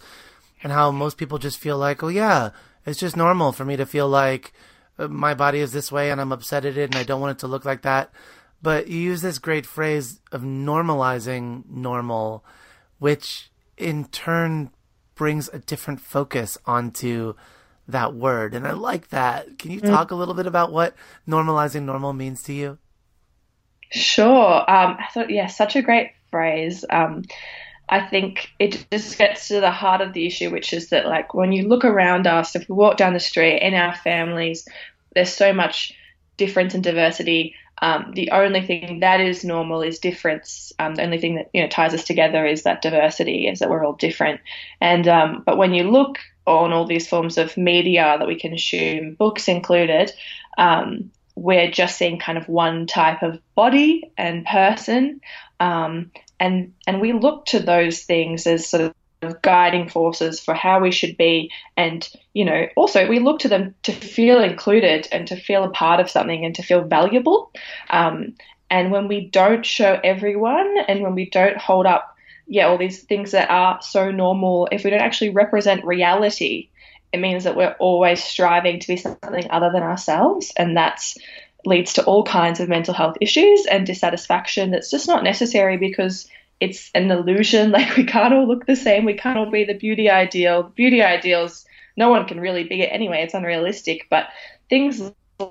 [0.63, 2.52] and how most people just feel like, oh yeah,
[2.86, 4.54] it's just normal for me to feel like
[4.97, 7.38] uh, my body is this way and I'm upset at it and I don't want
[7.38, 8.12] it to look like that.
[8.62, 12.43] But you use this great phrase of normalizing normal,
[12.97, 14.71] which in turn
[15.13, 17.36] brings a different focus onto
[17.88, 18.56] that word.
[18.56, 19.60] And I like that.
[19.60, 20.95] Can you talk a little bit about what
[21.28, 22.80] normalizing normal means to you?
[23.91, 24.60] Sure.
[24.69, 26.84] Um, I thought, yeah, such a great phrase.
[26.89, 27.23] Um,
[27.89, 31.34] I think it just gets to the heart of the issue, which is that, like,
[31.34, 34.67] when you look around us, if we walk down the street in our families,
[35.15, 35.93] there's so much
[36.36, 37.56] difference and diversity.
[37.82, 40.73] Um, the only thing that is normal is difference.
[40.80, 43.69] Um, the only thing that you know ties us together is that diversity, is that
[43.69, 44.41] we're all different.
[44.82, 49.13] And um, but when you look on all these forms of media that we consume,
[49.13, 50.12] books included,
[50.58, 55.21] um, we're just seeing kind of one type of body and person,
[55.60, 58.82] um, and and we look to those things as sort
[59.21, 61.52] of guiding forces for how we should be.
[61.78, 65.69] And you know also we look to them to feel included and to feel a
[65.69, 67.52] part of something and to feel valuable.
[67.89, 68.34] Um,
[68.69, 72.15] and when we don't show everyone and when we don't hold up
[72.47, 76.69] yeah all these things that are so normal if we don't actually represent reality
[77.13, 81.17] it means that we're always striving to be something other than ourselves and that's
[81.65, 86.29] leads to all kinds of mental health issues and dissatisfaction that's just not necessary because
[86.59, 87.71] it's an illusion.
[87.77, 89.05] Like we can't all look the same.
[89.05, 90.63] We can't all be the beauty ideal.
[90.63, 91.65] Beauty ideals
[91.97, 93.23] no one can really be it anyway.
[93.23, 94.07] It's unrealistic.
[94.09, 94.27] But
[94.69, 95.01] things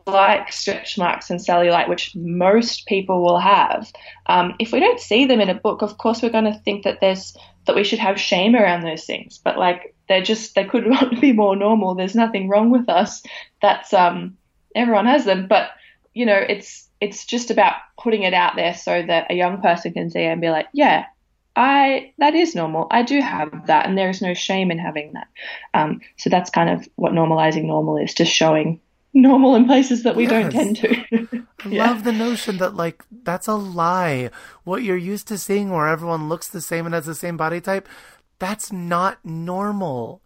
[0.07, 3.90] like stretch marks and cellulite, which most people will have,
[4.27, 6.85] um, if we don't see them in a book, of course we're going to think
[6.85, 9.38] that there's that we should have shame around those things.
[9.42, 10.87] But like they're just they could
[11.20, 11.94] be more normal.
[11.94, 13.22] There's nothing wrong with us.
[13.62, 14.37] That's um
[14.75, 15.70] everyone has them, but
[16.14, 19.92] you know it's it's just about putting it out there so that a young person
[19.92, 21.05] can see and be like, yeah,
[21.55, 22.87] I that is normal.
[22.90, 25.29] I do have that, and there is no shame in having that.
[25.75, 28.81] Um, so that's kind of what normalizing normal is, just showing
[29.16, 30.31] normal in places that we yes.
[30.31, 31.46] don't tend to.
[31.64, 31.87] I yeah.
[31.87, 34.31] love the notion that like that's a lie.
[34.64, 37.61] What you're used to seeing where everyone looks the same and has the same body
[37.61, 37.88] type,
[38.38, 40.22] that's not normal.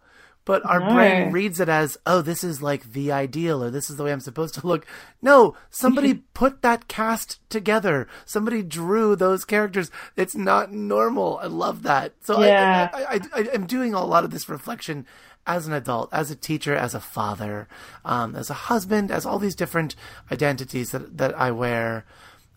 [0.47, 0.95] But our no.
[0.95, 4.11] brain reads it as, oh, this is like the ideal or this is the way
[4.11, 4.87] I'm supposed to look.
[5.23, 8.09] No, somebody put that cast together.
[8.25, 9.91] Somebody drew those characters.
[10.17, 11.39] It's not normal.
[11.43, 12.15] I love that.
[12.23, 12.89] So yeah.
[12.93, 15.07] I, I, I, I, I'm doing a lot of this reflection
[15.47, 17.69] as an adult, as a teacher, as a father,
[18.05, 19.97] um, as a husband, as all these different
[20.31, 22.05] identities that, that I wear.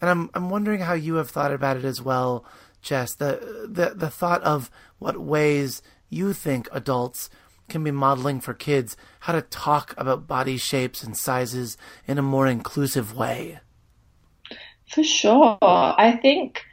[0.02, 2.46] And I'm, I'm wondering how you have thought about it as well,
[2.82, 3.16] Jess.
[3.16, 4.70] The, the, the thought of
[5.00, 7.30] what ways you think adults
[7.70, 12.22] can be modeling for kids how to talk about body shapes and sizes in a
[12.22, 13.60] more inclusive way.
[14.88, 15.58] For sure.
[15.62, 16.66] I think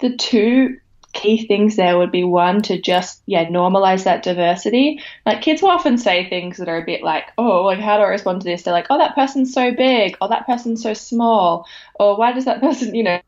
[0.00, 0.78] the two
[1.12, 5.00] key things there would be one to just yeah normalize that diversity.
[5.26, 8.02] Like kids will often say things that are a bit like oh like how do
[8.02, 8.62] i respond to this?
[8.62, 11.66] They're like oh that person's so big or that person's so small
[11.98, 13.20] or why does that person you know?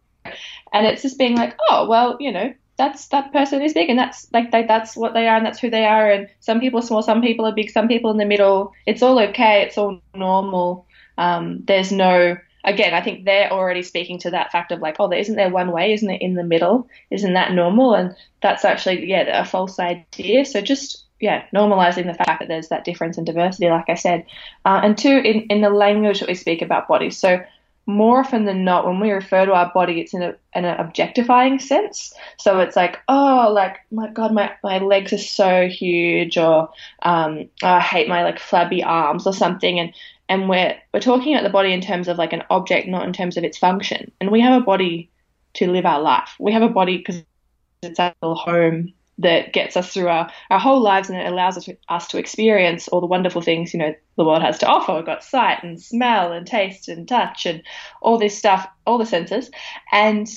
[0.72, 3.98] And it's just being like oh well you know that's that person is big and
[3.98, 6.80] that's like they, that's what they are and that's who they are and some people
[6.80, 8.72] are small some people are big some people in the middle.
[8.86, 10.86] It's all okay it's all normal.
[11.16, 15.08] Um, there's no again, I think they're already speaking to that fact of like, oh,
[15.08, 16.88] there isn't there one way, isn't it in the middle?
[17.10, 17.94] Isn't that normal?
[17.94, 20.44] And that's actually yeah a false idea.
[20.44, 24.26] So just yeah, normalizing the fact that there's that difference in diversity, like I said,
[24.64, 27.16] uh, and two in in the language that we speak about bodies.
[27.18, 27.40] So
[27.86, 30.80] more often than not, when we refer to our body, it's in, a, in an
[30.80, 32.14] objectifying sense.
[32.38, 36.70] So it's like, oh, like my God, my, my legs are so huge, or
[37.02, 39.78] um, oh, I hate my like flabby arms or something.
[39.78, 39.92] And
[40.28, 43.12] and we're we're talking about the body in terms of like an object, not in
[43.12, 44.10] terms of its function.
[44.20, 45.10] And we have a body
[45.54, 46.34] to live our life.
[46.38, 47.22] We have a body because
[47.82, 51.56] it's our little home that gets us through our, our whole lives and it allows
[51.56, 54.66] us to, us to experience all the wonderful things you know the world has to
[54.66, 54.94] offer.
[54.94, 57.62] We've got sight and smell and taste and touch and
[58.00, 59.50] all this stuff, all the senses,
[59.92, 60.28] and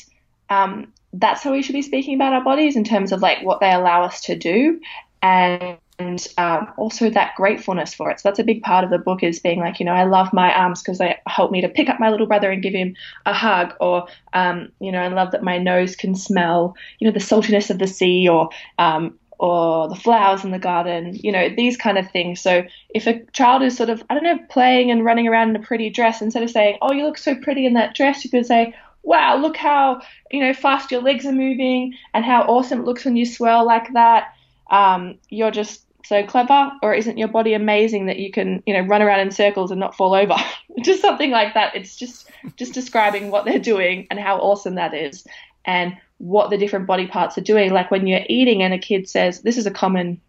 [0.49, 3.59] um, that's how we should be speaking about our bodies in terms of like what
[3.59, 4.79] they allow us to do
[5.21, 8.19] and and um, also that gratefulness for it.
[8.19, 10.31] So that's a big part of the book is being like, you know, I love
[10.31, 12.95] my arms because they help me to pick up my little brother and give him
[13.25, 17.13] a hug, or um, you know, I love that my nose can smell, you know,
[17.13, 21.49] the saltiness of the sea, or um, or the flowers in the garden, you know,
[21.49, 22.41] these kind of things.
[22.41, 25.55] So if a child is sort of, I don't know, playing and running around in
[25.55, 28.31] a pretty dress, instead of saying, oh, you look so pretty in that dress, you
[28.31, 32.79] could say, wow, look how, you know, fast your legs are moving and how awesome
[32.79, 34.33] it looks when you swirl like that.
[34.71, 38.81] Um, you're just so clever or isn't your body amazing that you can you know
[38.81, 40.35] run around in circles and not fall over?
[40.81, 41.75] Just something like that.
[41.75, 45.25] It's just just describing what they're doing and how awesome that is
[45.65, 47.73] and what the different body parts are doing.
[47.73, 50.21] Like when you're eating and a kid says this is a common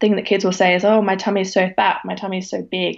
[0.00, 2.48] thing that kids will say is oh my tummy is so fat my tummy is
[2.48, 2.96] so big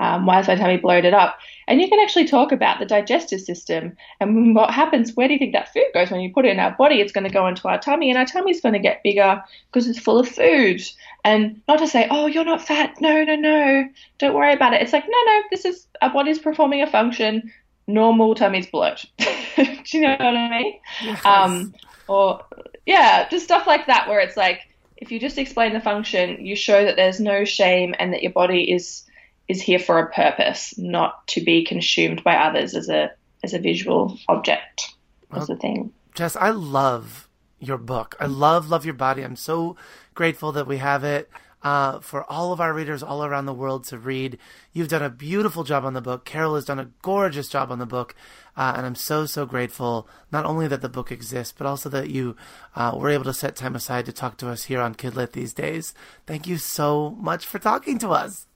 [0.00, 1.38] um, why is my tummy bloated up
[1.70, 5.14] and you can actually talk about the digestive system and what happens.
[5.14, 6.10] Where do you think that food goes?
[6.10, 8.18] When you put it in our body, it's going to go into our tummy, and
[8.18, 10.82] our tummy is going to get bigger because it's full of food.
[11.24, 13.00] And not to say, oh, you're not fat.
[13.00, 13.88] No, no, no.
[14.18, 14.82] Don't worry about it.
[14.82, 17.52] It's like, no, no, this is our body's performing a function.
[17.86, 19.04] Normal tummy's bloat.
[19.18, 20.80] do you know what I mean?
[21.04, 21.24] Yes.
[21.24, 21.72] Um,
[22.08, 22.44] or,
[22.84, 24.62] yeah, just stuff like that where it's like,
[24.96, 28.32] if you just explain the function, you show that there's no shame and that your
[28.32, 29.04] body is
[29.50, 33.10] is here for a purpose, not to be consumed by others as a
[33.42, 34.94] as a visual object.
[35.32, 35.92] As well, a thing.
[36.14, 38.14] Jess, I love your book.
[38.20, 39.22] I love love your body.
[39.22, 39.76] I'm so
[40.14, 41.28] grateful that we have it.
[41.62, 44.38] Uh, for all of our readers all around the world to read.
[44.72, 46.24] You've done a beautiful job on the book.
[46.24, 48.14] Carol has done a gorgeous job on the book.
[48.56, 52.08] Uh, and I'm so, so grateful not only that the book exists, but also that
[52.08, 52.34] you
[52.74, 55.52] uh, were able to set time aside to talk to us here on Kidlit these
[55.52, 55.92] days.
[56.26, 58.46] Thank you so much for talking to us.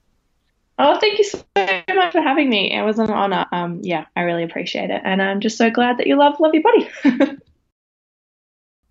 [0.77, 2.73] Oh, thank you so much for having me.
[2.73, 3.47] It was an honor.
[3.53, 6.53] Um, yeah, I really appreciate it, and I'm just so glad that you love Love
[6.53, 6.89] Your Body.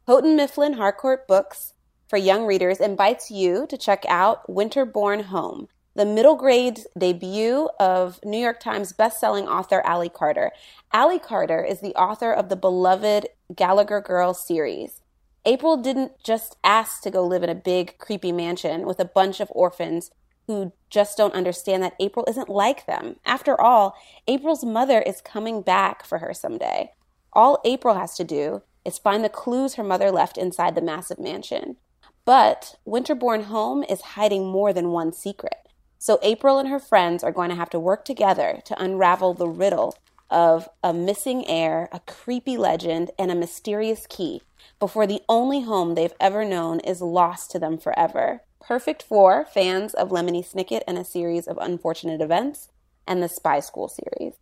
[0.08, 1.74] Houghton Mifflin Harcourt Books
[2.08, 8.20] for young readers invites you to check out Winterborne Home, the middle grade debut of
[8.24, 10.52] New York Times bestselling author Ally Carter.
[10.94, 15.02] Ally Carter is the author of the beloved Gallagher Girls series.
[15.46, 19.42] April didn't just ask to go live in a big, creepy mansion with a bunch
[19.42, 20.12] of orphans
[20.48, 23.18] who just don't understand that April isn't like them.
[23.26, 23.96] After all,
[24.28, 26.92] April's mother is coming back for her someday.
[27.32, 31.20] All April has to do is find the clues her mother left inside the massive
[31.20, 31.78] mansion.
[32.26, 35.68] But Winterborne Home is hiding more than one secret.
[35.98, 39.48] So April and her friends are going to have to work together to unravel the
[39.48, 39.96] riddle
[40.30, 44.42] of a missing heir, a creepy legend, and a mysterious key
[44.80, 48.42] before the only home they've ever known is lost to them forever.
[48.66, 52.70] Perfect for fans of Lemony Snicket and a series of unfortunate events
[53.06, 54.36] and the Spy School series.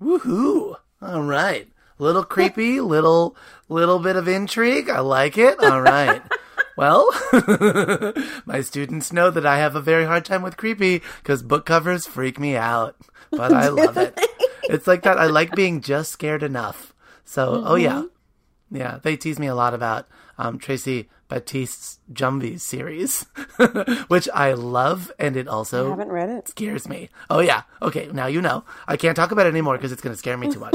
[0.00, 0.76] Woohoo!
[1.02, 1.68] All right.
[1.98, 3.36] Little creepy, little
[3.68, 4.88] little bit of intrigue.
[4.88, 5.58] I like it.
[5.62, 6.22] All right.
[6.76, 7.10] well,
[8.46, 12.06] my students know that I have a very hard time with creepy because book covers
[12.06, 12.96] freak me out,
[13.30, 14.18] but I love it.
[14.64, 15.18] It's like that.
[15.18, 16.94] I like being just scared enough.
[17.24, 17.66] So, mm-hmm.
[17.66, 18.04] oh yeah,
[18.70, 18.98] yeah.
[19.02, 20.06] They tease me a lot about
[20.38, 23.26] um, Tracey Baptiste's Jumbies series,
[24.08, 26.48] which I love, and it also I haven't read it.
[26.48, 27.10] Scares me.
[27.28, 27.62] Oh yeah.
[27.82, 28.64] Okay, now you know.
[28.86, 30.74] I can't talk about it anymore because it's going to scare me too much.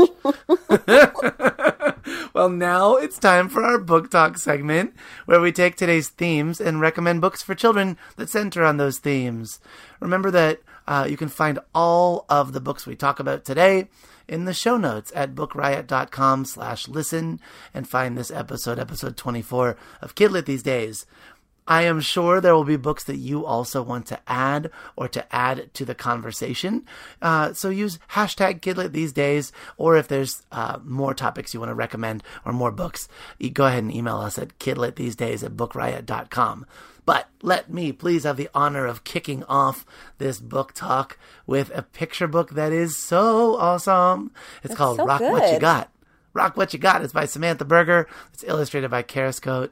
[2.33, 4.93] well, now it's time for our book talk segment,
[5.25, 9.59] where we take today's themes and recommend books for children that center on those themes.
[9.99, 13.87] Remember that uh, you can find all of the books we talk about today
[14.27, 17.39] in the show notes at bookriot.com slash listen
[17.73, 21.05] and find this episode, episode 24 of Kidlit These Days.
[21.67, 25.33] I am sure there will be books that you also want to add or to
[25.33, 26.85] add to the conversation.
[27.21, 31.69] Uh, so use hashtag Kidlit these days, or if there's uh, more topics you want
[31.69, 33.07] to recommend or more books,
[33.53, 36.65] go ahead and email us at kidlitthesedays at bookriot.com.
[37.05, 39.85] But let me please have the honor of kicking off
[40.17, 44.31] this book talk with a picture book that is so awesome.
[44.57, 45.31] It's That's called so Rock good.
[45.31, 45.91] What You Got.
[46.33, 47.03] Rock What You Got.
[47.03, 48.07] It's by Samantha Berger.
[48.33, 49.71] It's illustrated by Kerascoët.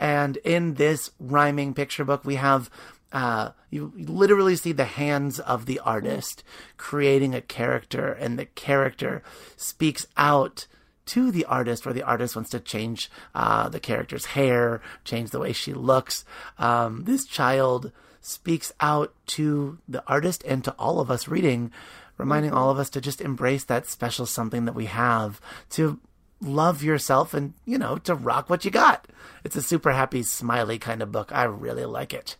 [0.00, 2.68] And in this rhyming picture book, we have
[3.12, 6.42] uh, you literally see the hands of the artist
[6.78, 9.22] creating a character, and the character
[9.56, 10.66] speaks out
[11.06, 15.38] to the artist where the artist wants to change uh, the character's hair, change the
[15.38, 16.24] way she looks.
[16.58, 21.72] Um, this child speaks out to the artist and to all of us reading,
[22.18, 25.40] reminding all of us to just embrace that special something that we have,
[25.70, 25.98] to
[26.40, 29.06] love yourself and, you know, to rock what you got.
[29.44, 31.32] It's a super happy, smiley kind of book.
[31.32, 32.36] I really like it.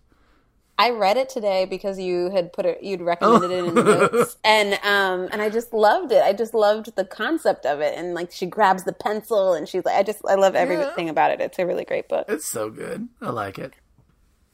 [0.83, 3.55] I read it today because you had put it, you'd recommended oh.
[3.55, 6.21] it in the notes, and um, and I just loved it.
[6.25, 9.85] I just loved the concept of it, and like she grabs the pencil, and she's
[9.85, 11.13] like, I just, I love everything yeah.
[11.13, 11.41] about it.
[11.41, 12.25] It's a really great book.
[12.29, 13.09] It's so good.
[13.21, 13.75] I like it.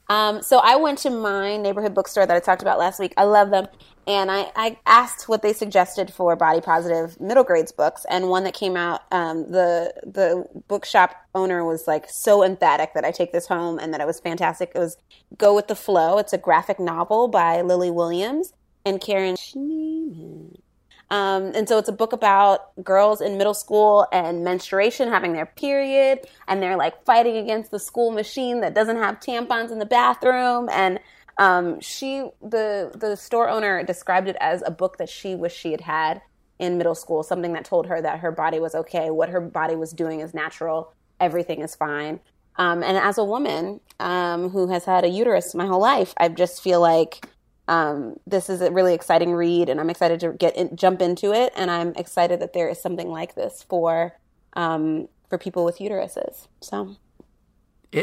[0.08, 3.12] Um, so I went to my neighborhood bookstore that I talked about last week.
[3.16, 3.66] I love them.
[4.06, 8.06] And I, I asked what they suggested for body positive middle grades books.
[8.08, 13.04] And one that came out, um, the, the bookshop owner was like so emphatic that
[13.04, 14.72] I take this home and that it was fantastic.
[14.74, 14.96] It was
[15.36, 16.16] Go with the Flow.
[16.16, 18.54] It's a graphic novel by Lily Williams
[18.86, 20.56] and Karen Schneemann.
[21.10, 25.46] Um, and so it's a book about girls in middle school and menstruation, having their
[25.46, 29.86] period, and they're like fighting against the school machine that doesn't have tampons in the
[29.86, 30.68] bathroom.
[30.70, 31.00] And
[31.38, 35.72] um, she, the the store owner, described it as a book that she wished she
[35.72, 36.20] had had
[36.58, 39.76] in middle school, something that told her that her body was okay, what her body
[39.76, 42.20] was doing is natural, everything is fine.
[42.56, 46.28] Um, and as a woman um, who has had a uterus my whole life, I
[46.28, 47.24] just feel like
[47.68, 51.32] um, this is a really exciting read, and I'm excited to get in, jump into
[51.32, 51.52] it.
[51.54, 54.18] And I'm excited that there is something like this for
[54.54, 56.48] um, for people with uteruses.
[56.62, 56.96] So,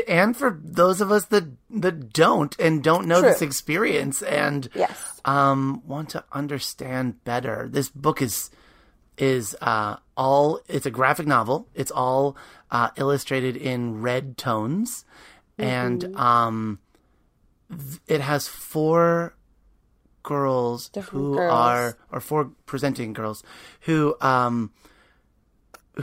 [0.07, 3.31] and for those of us that that don't and don't know True.
[3.31, 5.19] this experience and yes.
[5.25, 8.51] um, want to understand better, this book is
[9.17, 10.59] is uh, all.
[10.67, 11.67] It's a graphic novel.
[11.73, 12.37] It's all
[12.69, 15.05] uh, illustrated in red tones,
[15.57, 15.67] mm-hmm.
[15.67, 16.79] and um,
[18.07, 19.34] it has four
[20.25, 21.53] girls Different who girls.
[21.53, 23.43] are or four presenting girls
[23.81, 24.71] who um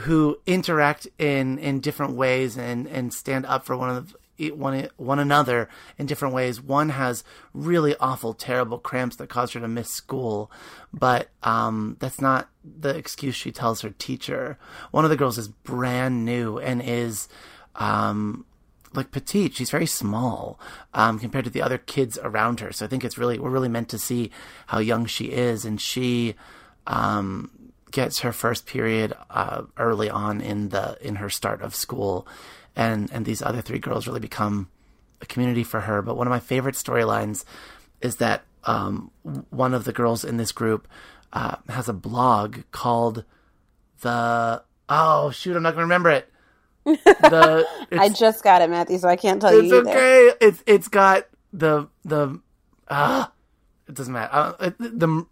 [0.01, 4.15] who interact in in different ways and and stand up for one of
[4.51, 5.69] one one another
[5.99, 6.59] in different ways.
[6.59, 10.51] One has really awful, terrible cramps that cause her to miss school,
[10.91, 14.57] but um, that's not the excuse she tells her teacher.
[14.91, 17.27] One of the girls is brand new and is
[17.75, 18.45] um,
[18.93, 19.55] like petite.
[19.55, 20.59] She's very small
[20.93, 22.71] um, compared to the other kids around her.
[22.71, 24.31] So I think it's really we're really meant to see
[24.67, 26.35] how young she is, and she
[26.87, 27.51] um,
[27.91, 32.27] gets her first period uh, early on in the in her start of school,
[32.75, 34.69] and and these other three girls really become
[35.21, 36.01] a community for her.
[36.01, 37.45] But one of my favorite storylines
[38.01, 39.11] is that um,
[39.49, 40.87] one of the girls in this group
[41.31, 43.23] uh, has a blog called
[44.01, 46.29] the oh shoot I'm not gonna remember it
[46.85, 49.79] the I just got it, Matthew, so I can't tell it's you.
[49.79, 50.31] It's okay.
[50.41, 52.39] It's it's got the the
[52.89, 53.31] Ah,
[53.87, 54.29] it doesn't matter.
[54.31, 55.25] Uh, it, the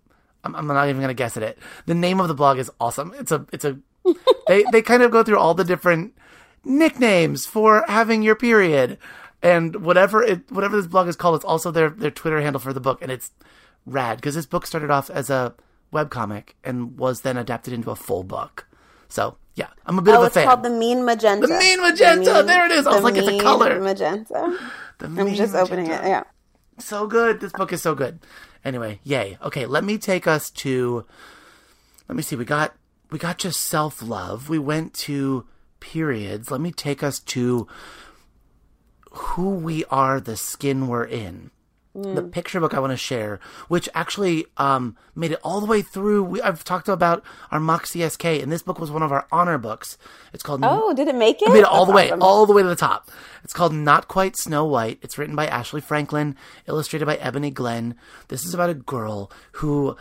[0.44, 1.58] I'm, I'm not even gonna guess at it.
[1.86, 3.14] The name of the blog is awesome.
[3.18, 3.78] It's a it's a
[4.48, 6.16] they they kind of go through all the different
[6.64, 8.98] nicknames for having your period
[9.42, 11.36] and whatever it whatever this blog is called.
[11.36, 13.32] It's also their their Twitter handle for the book, and it's
[13.86, 15.54] rad because this book started off as a
[15.94, 18.68] webcomic and was then adapted into a full book.
[19.12, 20.46] So yeah, I'm a bit Oh, of a it's fan.
[20.48, 21.46] called the Mean Magenta.
[21.48, 22.44] The Mean Magenta!
[22.46, 22.88] There it is!
[22.88, 23.80] I was like, it's a Mean color.
[23.82, 24.58] Magenta.
[25.00, 26.02] The I'm Mean just opening it.
[26.04, 26.24] Yeah.
[26.80, 27.40] so good.
[27.42, 28.20] This book is so good.
[28.64, 29.38] Anyway, yay.
[29.44, 31.06] Okay, let me take us to
[32.08, 32.36] let me see.
[32.36, 32.74] We got
[33.10, 34.48] we got just self-love.
[34.50, 35.46] We went to
[35.82, 36.50] periods.
[36.52, 37.68] Let me take us to
[39.12, 41.52] who we are, the skin we're in.
[41.94, 45.82] The picture book I want to share, which actually um, made it all the way
[45.82, 46.24] through.
[46.24, 47.22] We, I've talked about
[47.52, 49.98] our mock CSK, and this book was one of our honor books.
[50.32, 51.50] It's called Oh, did it make it?
[51.50, 52.24] I made it all the That's way, awesome.
[52.24, 53.12] all the way to the top.
[53.44, 55.00] It's called Not Quite Snow White.
[55.02, 57.96] It's written by Ashley Franklin, illustrated by Ebony Glenn.
[58.30, 59.98] This is about a girl who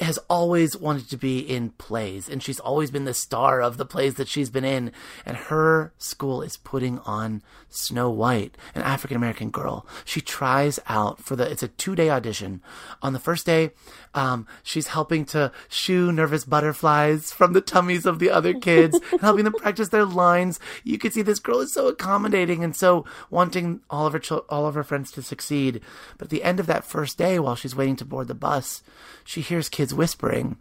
[0.00, 3.86] has always wanted to be in plays, and she's always been the star of the
[3.86, 4.92] plays that she's been in.
[5.24, 9.86] And her school is putting on Snow White, an African American girl.
[10.04, 11.50] She tries out for the.
[11.50, 12.62] It's a two day audition.
[13.02, 13.70] On the first day,
[14.16, 19.20] um, she's helping to shoo nervous butterflies from the tummies of the other kids, and
[19.20, 20.58] helping them practice their lines.
[20.82, 24.66] You can see this girl is so accommodating and so wanting all of her all
[24.66, 25.80] of her friends to succeed.
[26.18, 28.82] But at the end of that first day, while she's waiting to board the bus,
[29.24, 30.56] she hears kids whispering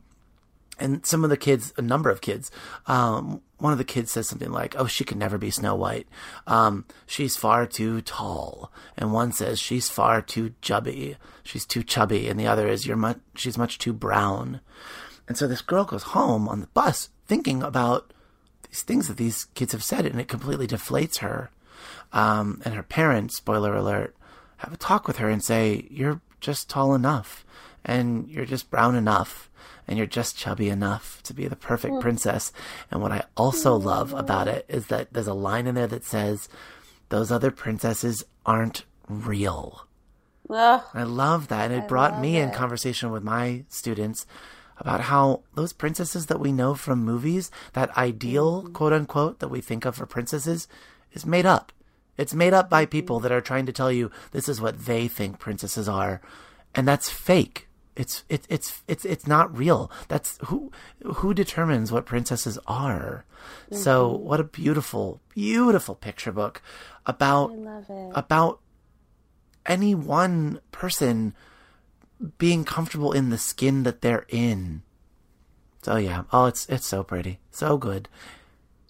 [0.79, 2.51] and some of the kids, a number of kids,
[2.87, 6.07] um, one of the kids says something like, "Oh, she could never be Snow White.
[6.45, 11.17] Um, she's far too tall." And one says, "She's far too chubby.
[11.43, 13.19] She's too chubby." And the other is, "You're much.
[13.35, 14.61] She's much too brown."
[15.27, 18.13] And so this girl goes home on the bus thinking about
[18.69, 21.49] these things that these kids have said, and it completely deflates her.
[22.13, 24.15] Um, and her parents, spoiler alert,
[24.57, 27.45] have a talk with her and say, You're just tall enough,
[27.83, 29.49] and you're just brown enough,
[29.87, 32.51] and you're just chubby enough to be the perfect princess.
[32.91, 36.03] And what I also love about it is that there's a line in there that
[36.03, 36.49] says,
[37.09, 39.87] Those other princesses aren't real.
[40.93, 41.71] I love that.
[41.71, 44.25] And it brought me in conversation with my students
[44.77, 49.61] about how those princesses that we know from movies, that ideal, quote unquote, that we
[49.61, 50.67] think of for princesses,
[51.13, 51.71] is made up.
[52.17, 55.07] It's made up by people that are trying to tell you this is what they
[55.07, 56.21] think princesses are.
[56.73, 57.67] And that's fake.
[57.95, 59.89] It's it, it's it's it's not real.
[60.09, 60.71] That's who
[61.03, 63.25] who determines what princesses are.
[63.71, 66.61] So what a beautiful, beautiful picture book
[67.05, 67.51] about
[68.15, 68.59] about
[69.65, 71.33] any one person
[72.37, 74.81] being comfortable in the skin that they're in.
[75.83, 78.09] So yeah, oh, it's it's so pretty, so good,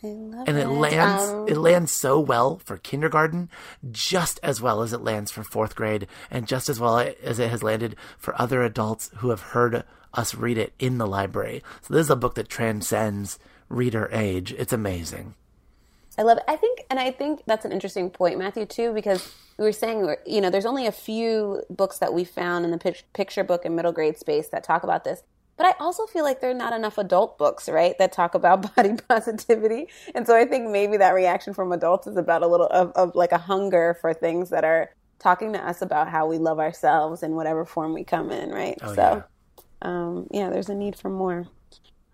[0.03, 0.67] and it it.
[0.67, 3.49] lands Um, it lands so well for kindergarten,
[3.91, 7.49] just as well as it lands for fourth grade, and just as well as it
[7.49, 9.83] has landed for other adults who have heard
[10.13, 11.63] us read it in the library.
[11.81, 13.39] So this is a book that transcends
[13.69, 14.53] reader age.
[14.53, 15.35] It's amazing.
[16.17, 16.43] I love it.
[16.47, 20.15] I think, and I think that's an interesting point, Matthew, too, because we were saying,
[20.25, 23.75] you know, there's only a few books that we found in the picture book and
[23.75, 25.23] middle grade space that talk about this.
[25.57, 28.75] But I also feel like there are not enough adult books, right, that talk about
[28.75, 29.87] body positivity.
[30.13, 33.15] And so I think maybe that reaction from adults is about a little of, of
[33.15, 37.23] like a hunger for things that are talking to us about how we love ourselves
[37.23, 38.77] in whatever form we come in, right?
[38.81, 39.23] Oh, so,
[39.81, 41.47] um, yeah, there's a need for more.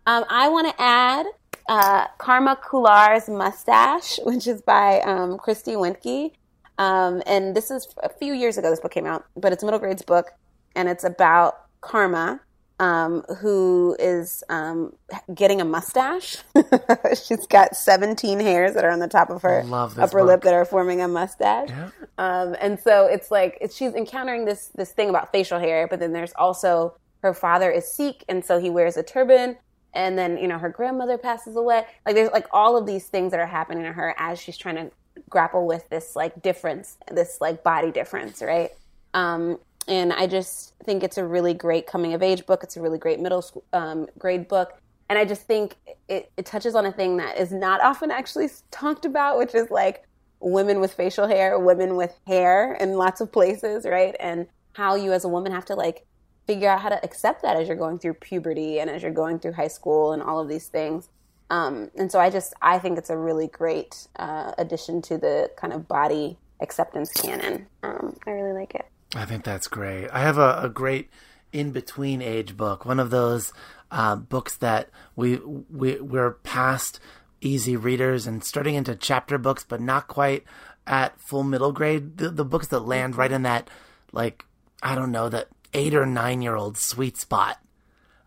[0.06, 1.26] Um, I want to add
[1.68, 6.32] uh, Karma Khullar's Mustache, which is by um, Kristi Wientge.
[6.78, 9.66] Um, and this is a few years ago, this book came out, but it's a
[9.66, 10.32] middle grades book,
[10.76, 12.42] and it's about Karma,
[12.82, 14.94] um, who is um,
[15.34, 16.38] getting a mustache.
[17.28, 19.64] She's got 17 hairs that are on the top of her
[20.00, 21.70] upper lip that are forming a mustache.
[22.18, 26.00] Um, and so it's like it's, she's encountering this this thing about facial hair, but
[26.00, 29.58] then there's also her father is Sikh, and so he wears a turban.
[29.94, 31.86] And then you know her grandmother passes away.
[32.06, 34.76] Like there's like all of these things that are happening to her as she's trying
[34.76, 34.92] to
[35.30, 38.72] grapple with this like difference, this like body difference, right?
[39.14, 42.64] Um, and I just think it's a really great coming of age book.
[42.64, 44.80] It's a really great middle school um, grade book,
[45.10, 45.76] and I just think
[46.08, 49.70] it, it touches on a thing that is not often actually talked about, which is
[49.70, 50.06] like
[50.40, 54.16] women with facial hair, women with hair in lots of places, right?
[54.20, 56.06] And how you as a woman have to like
[56.48, 59.40] figure out how to accept that as you're going through puberty and as you're going
[59.40, 61.10] through high school and all of these things.
[61.50, 65.52] Um, and so I just I think it's a really great uh, addition to the
[65.58, 67.68] kind of body acceptance canon.
[67.84, 68.86] Um, I really like it.
[69.16, 70.08] I think that's great.
[70.10, 71.10] I have a, a great
[71.52, 73.52] in between age book, one of those
[73.92, 77.00] uh, books that we, we we're past
[77.42, 80.46] easy readers and starting into chapter books, but not quite
[80.88, 82.18] at full middle grade.
[82.18, 83.70] The, the books that land right in that
[84.12, 84.46] like
[84.82, 87.58] I don't know, that eight or nine year old sweet spot.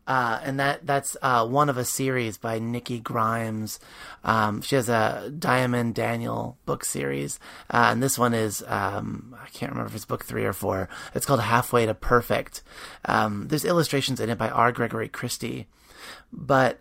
[0.07, 3.81] Uh, and that that's uh, one of a series by Nikki Grimes.
[4.23, 7.41] Um, she has a Dyamonde Daniel book series,
[7.71, 10.89] uh, and this one is um, I can't remember if it's book three or four.
[11.15, 12.63] It's called Halfway to Perfect.
[13.07, 14.73] Um, there's illustrations in it by R.
[14.73, 15.69] Gregory Christie,
[16.31, 16.81] but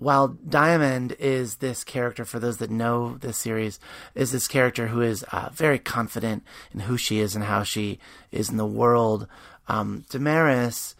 [0.00, 3.78] while Dyamonde is this character, for those that know this series,
[4.14, 6.42] is this character who is uh, very confident
[6.72, 7.98] in who she is and how she
[8.32, 9.26] is in the world.
[9.68, 10.94] Um, Damaris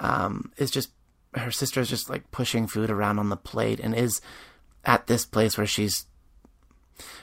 [0.00, 0.90] um, is just
[1.38, 4.20] her sister is just like pushing food around on the plate and is
[4.84, 6.06] at this place where she's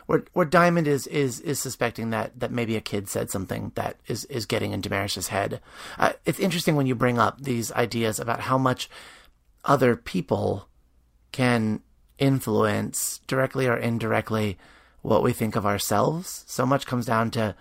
[0.05, 3.97] where where Dyamonde is is is suspecting that that maybe a kid said something that
[4.07, 5.61] is is getting in Damaris's head.
[5.97, 8.89] Uh, it's interesting when you bring up these ideas about how much
[9.63, 10.67] other people
[11.31, 11.81] can
[12.17, 14.57] influence directly or indirectly
[15.01, 16.43] what we think of ourselves.
[16.47, 17.55] So much comes down to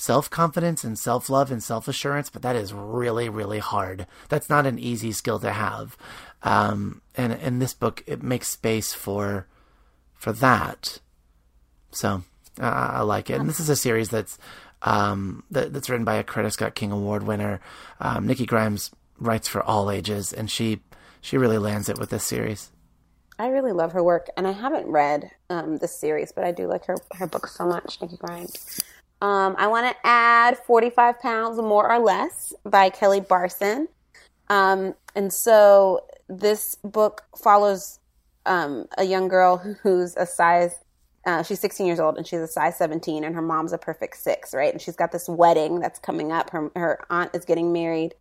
[0.00, 4.06] self confidence and self love and self assurance, but that is really, really hard.
[4.28, 5.96] That's not an easy skill to have.
[6.42, 9.46] Um, and in this book, it makes space for
[10.14, 11.00] for that.
[11.92, 12.22] So
[12.58, 13.38] uh, I like it.
[13.40, 14.38] And this is a series that's
[14.82, 17.60] um, that, that's written by a Coretta Scott King Award winner.
[18.00, 20.80] Um, Nikki Grimes writes for all ages, and she
[21.20, 22.70] she really lands it with this series.
[23.38, 26.66] I really love her work, and I haven't read um, this series, but I do
[26.66, 28.80] like her her book so much, Nikki Grimes.
[29.22, 33.88] Um, I want to add 45 Pounds More or Less by Kelly Barson.
[34.48, 37.98] Um, and so this book follows
[38.46, 40.80] um, a young girl who's a size,
[41.26, 44.16] uh, she's 16 years old and she's a size 17 and her mom's a perfect
[44.16, 44.72] six, right?
[44.72, 46.50] And she's got this wedding that's coming up.
[46.50, 48.14] Her, her aunt is getting married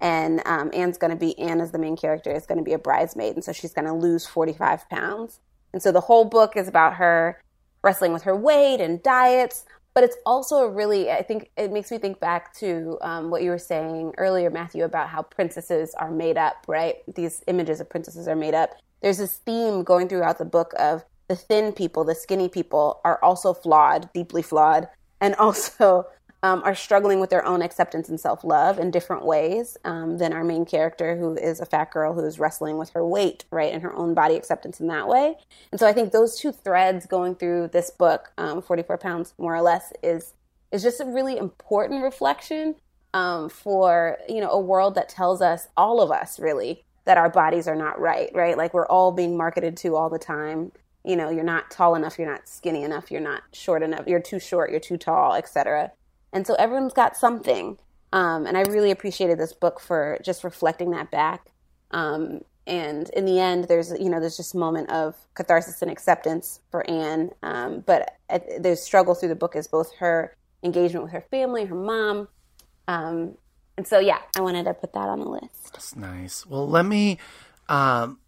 [0.00, 2.72] and um, Anne's going to be, Anne is the main character, is going to be
[2.72, 3.34] a bridesmaid.
[3.34, 5.40] And so she's going to lose 45 pounds.
[5.72, 7.40] And so the whole book is about her
[7.82, 9.64] wrestling with her weight and diets
[9.96, 13.50] but it's also really i think it makes me think back to um, what you
[13.50, 16.96] were saying earlier matthew about how princesses are made up right?
[17.14, 18.70] These images of princesses are made up.
[19.02, 23.22] There's this theme going throughout the book of the thin people the skinny people are
[23.22, 24.88] also flawed deeply flawed
[25.20, 26.06] and also
[26.46, 30.32] um, are struggling with their own acceptance and self love in different ways um, than
[30.32, 33.72] our main character, who is a fat girl who is wrestling with her weight, right,
[33.72, 35.34] and her own body acceptance in that way.
[35.72, 39.56] And so I think those two threads going through this book, um, 44 Pounds More
[39.56, 40.34] or Less, is
[40.70, 42.76] is just a really important reflection
[43.12, 47.28] um, for you know a world that tells us all of us really that our
[47.28, 48.56] bodies are not right, right?
[48.56, 50.70] Like we're all being marketed to all the time
[51.04, 54.20] you know you're not tall enough you're not skinny enough you're not short enough you're
[54.20, 55.92] too short you're too tall etc
[56.32, 57.78] and so everyone's got something.
[58.12, 61.48] Um, and I really appreciated this book for just reflecting that back.
[61.90, 65.90] Um, and in the end, there's you know there's just a moment of catharsis and
[65.90, 67.30] acceptance for Anne.
[67.42, 71.64] Um, but at, there's struggle through the book is both her engagement with her family,
[71.64, 72.28] her mom,
[72.88, 73.36] um,
[73.76, 75.72] and so yeah, I wanted to put that on the list.
[75.72, 76.46] That's nice.
[76.46, 77.18] Well, let me
[77.68, 78.18] um,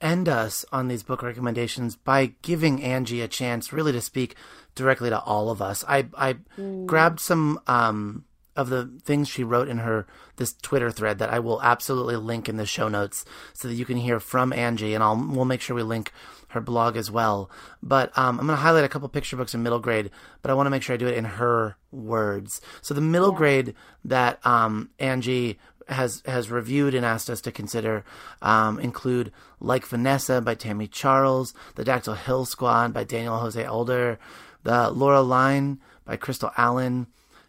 [0.00, 4.34] end us on these book recommendations by giving Angie a chance really to speak
[4.74, 5.84] directly to all of us.
[5.86, 6.86] I I mm.
[6.86, 8.24] grabbed some um,
[8.56, 10.06] of the things she wrote in her
[10.36, 13.84] this Twitter thread that I will absolutely link in the show notes so that you
[13.84, 16.12] can hear from Angie, and I'll we'll make sure we link
[16.48, 17.50] her blog as well.
[17.82, 20.10] But um, I'm going to highlight a couple picture books in middle grade,
[20.40, 22.60] but I want to make sure I do it in her words.
[22.80, 23.38] So the middle yeah.
[23.38, 25.58] grade that um, Angie
[25.88, 28.04] has has reviewed and asked us to consider
[28.40, 34.18] um, include Like Vanessa by Tami Charles, The Dactyl Hill Squad by Daniel Jose Older,
[34.64, 37.06] The Laura Line by Crystal Allen,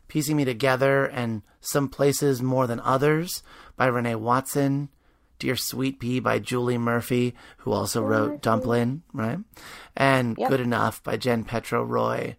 [0.08, 3.42] Piecing Me Together and Some Places More Than Others
[3.76, 4.90] by Renee Watson,
[5.40, 9.40] Dear Sweet Pea by Julie Murphy, who also wrote Dumplin', right?
[9.96, 10.50] And yep.
[10.50, 12.38] Good Enough by Jen Petro Roy.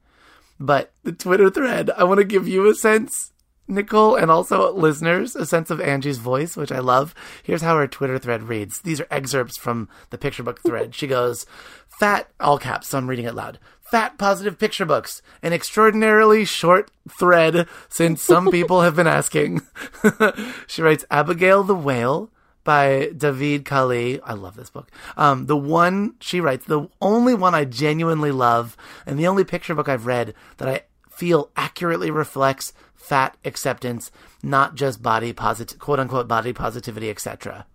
[0.59, 3.33] But the Twitter thread, I want to give you a sense
[3.69, 7.15] Nicole and also listeners a sense of Angie's voice, which I love.
[7.43, 8.81] Here's how her Twitter thread reads.
[8.81, 10.95] These are excerpts from the picture book thread.
[10.95, 11.47] She goes,
[11.99, 13.59] Fat, all caps, so I'm reading it loud.
[13.91, 15.23] Fat positive picture books.
[15.43, 19.63] An extraordinarily short thread since some people have been asking.
[20.67, 22.31] she writes Abigail the Whale
[22.65, 24.21] by Davide Cali.
[24.23, 24.91] I love this book.
[25.17, 28.77] Um, the one she writes, the only one I genuinely love,
[29.07, 34.11] and the only picture book I've read that I feel accurately reflects fat acceptance,
[34.43, 37.67] not just body positive, quote unquote body positivity, etc.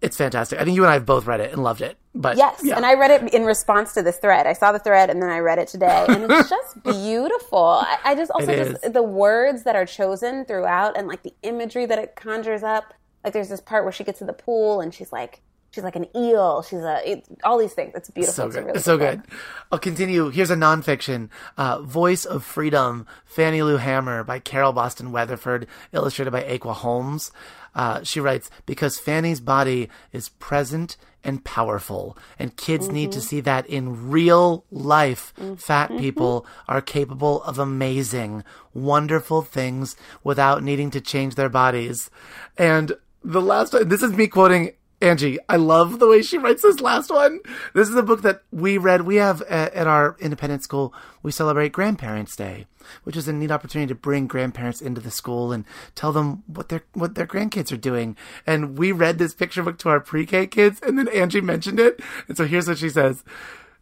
[0.00, 0.60] It's fantastic.
[0.60, 1.96] I think you and I have both read it and loved it.
[2.14, 2.76] But yes, yeah.
[2.76, 4.46] and I read it in response to this thread.
[4.46, 7.58] I saw the thread and then I read it today, and it's just beautiful.
[7.64, 11.86] I, I just also just the words that are chosen throughout, and like the imagery
[11.86, 12.94] that it conjures up.
[13.24, 15.40] Like there's this part where she gets to the pool and she's like
[15.70, 16.62] she's like an eel.
[16.62, 17.92] She's a it, all these things.
[17.96, 18.34] It's beautiful.
[18.34, 18.64] So It's good.
[18.66, 19.22] really so good.
[19.22, 19.38] good.
[19.72, 20.28] I'll continue.
[20.28, 21.30] Here's a nonfiction.
[21.56, 27.32] Uh, Voice of Freedom, Fannie Lou Hamer by Carol Boston Weatherford, illustrated by Ekua Holmes.
[27.74, 30.96] Uh, she writes, because Fannie's body is present
[31.26, 33.20] and powerful, and kids need Mm-hmm.
[33.20, 35.32] to see that in real life.
[35.56, 38.44] Fat people are capable of amazing,
[38.74, 42.10] wonderful things without needing to change their bodies.
[42.58, 42.92] And
[43.24, 44.72] the last this is me quoting
[45.04, 47.40] Angie, I love the way she writes this last one.
[47.74, 49.02] This is a book that we read.
[49.02, 52.66] We have at, at our independent school, we celebrate Grandparents' Day,
[53.02, 56.70] which is a neat opportunity to bring grandparents into the school and tell them what
[56.70, 58.16] their what their grandkids are doing.
[58.46, 62.00] And we read this picture book to our pre-K kids, and then Angie mentioned it.
[62.26, 63.24] And so here's what she says.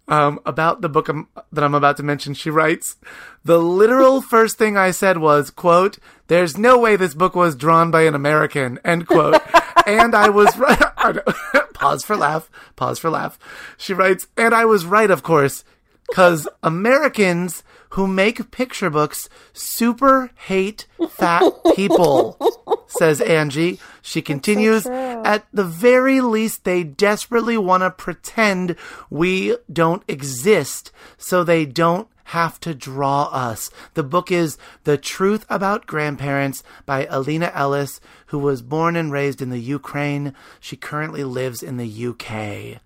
[0.09, 2.97] Um, about the book I'm, that I'm about to mention, she writes,
[3.45, 7.93] the literal first thing I said was, quote, there's no way this book was drawn
[7.93, 9.41] by an American, end quote.
[9.87, 10.81] and I was right.
[11.75, 12.51] pause for laugh.
[12.77, 13.39] Pause for laugh.
[13.77, 15.65] She writes, and I was right, of course,
[16.09, 21.43] because Americans who make picture books super hate fat
[21.75, 22.39] people,
[22.87, 23.79] says Angie.
[24.01, 28.77] She continues, at the very least, they desperately want to pretend
[29.11, 33.71] we don't exist so they don't have to draw us.
[33.95, 39.43] The book is The Truth About Grandparents by Elina Ellis, who was born and raised
[39.43, 40.35] in the Ukraine.
[40.61, 42.81] She currently lives in the UK.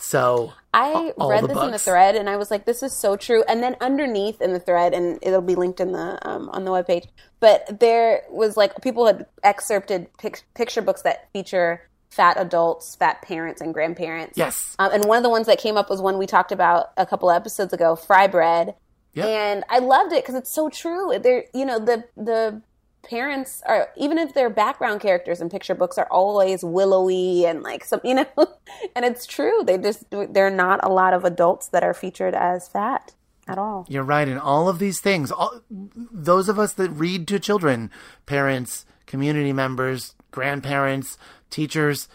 [0.00, 3.42] So I read this in the thread and I was like, this is so true.
[3.48, 6.70] And then underneath in the thread, and it'll be linked in the um, on the
[6.70, 7.06] webpage,
[7.40, 13.22] but there was like people had excerpted pic- picture books that feature fat adults, fat
[13.22, 14.36] parents, and grandparents.
[14.36, 14.74] Yes.
[14.78, 17.06] Um, and one of the ones that came up was one we talked about a
[17.06, 18.74] couple episodes ago, fry bread.
[19.14, 19.26] Yep.
[19.26, 21.18] And I loved it because it's so true.
[21.22, 22.62] They're, you know, the the
[23.08, 27.84] parents are even if they're background characters in picture books are always willowy and like
[27.84, 28.46] some, you know,
[28.94, 29.62] and it's true.
[29.64, 33.14] They just they're not a lot of adults that are featured as fat
[33.46, 33.86] at all.
[33.88, 34.28] You're right.
[34.28, 37.90] And all of these things, all, those of us that read to children,
[38.26, 41.18] parents, community members, grandparents,
[41.50, 42.08] teachers,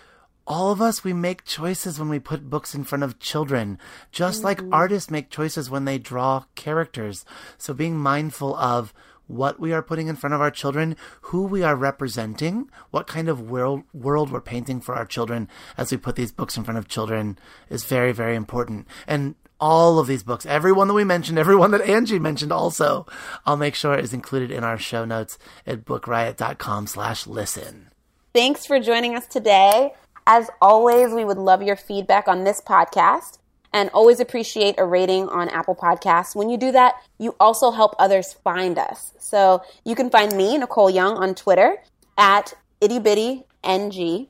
[0.46, 3.80] all of us, we make choices when we put books in front of children,
[4.12, 4.74] just like mm-hmm.
[4.74, 7.24] artists make choices when they draw characters.
[7.58, 8.94] So being mindful of
[9.28, 13.30] what we are putting in front of our children, who we are representing, what kind
[13.30, 15.48] of world, world we're painting for our children
[15.78, 17.38] as we put these books in front of children
[17.70, 18.86] is very, very important.
[19.08, 22.52] And all of these books, every one that we mentioned, every one that Angie mentioned
[22.52, 23.06] also,
[23.46, 27.93] I'll make sure is included in our show notes at bookriot.com slash listen.
[28.34, 29.94] Thanks for joining us today.
[30.26, 33.38] As always, we would love your feedback on this podcast
[33.72, 36.36] and always appreciate a rating on Apple Podcasts.
[36.36, 39.14] When you do that, you also help others find us.
[39.20, 41.78] So you can find me, Nicole Young, on Twitter
[42.18, 44.28] at itty bitty ng.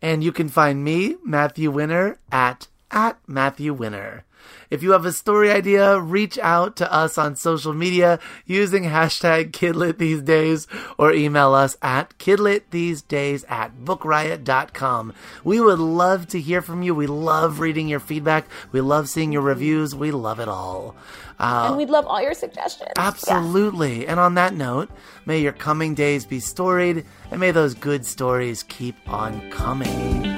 [0.00, 4.24] And you can find me, Matthew Winner, at at Matthew Winner.
[4.70, 9.50] If you have a story idea, reach out to us on social media using hashtag
[9.52, 10.66] Kidlit these days
[10.98, 15.12] or email us at kidlitthesedays at bookriot.com.
[15.44, 16.94] We would love to hear from you.
[16.94, 18.46] We love reading your feedback.
[18.72, 19.94] We love seeing your reviews.
[19.94, 20.94] We love it all.
[21.38, 22.92] Uh, And we'd love all your suggestions.
[22.96, 24.06] Absolutely.
[24.06, 24.90] And on that note,
[25.26, 30.35] may your coming days be storied and may those good stories keep on coming.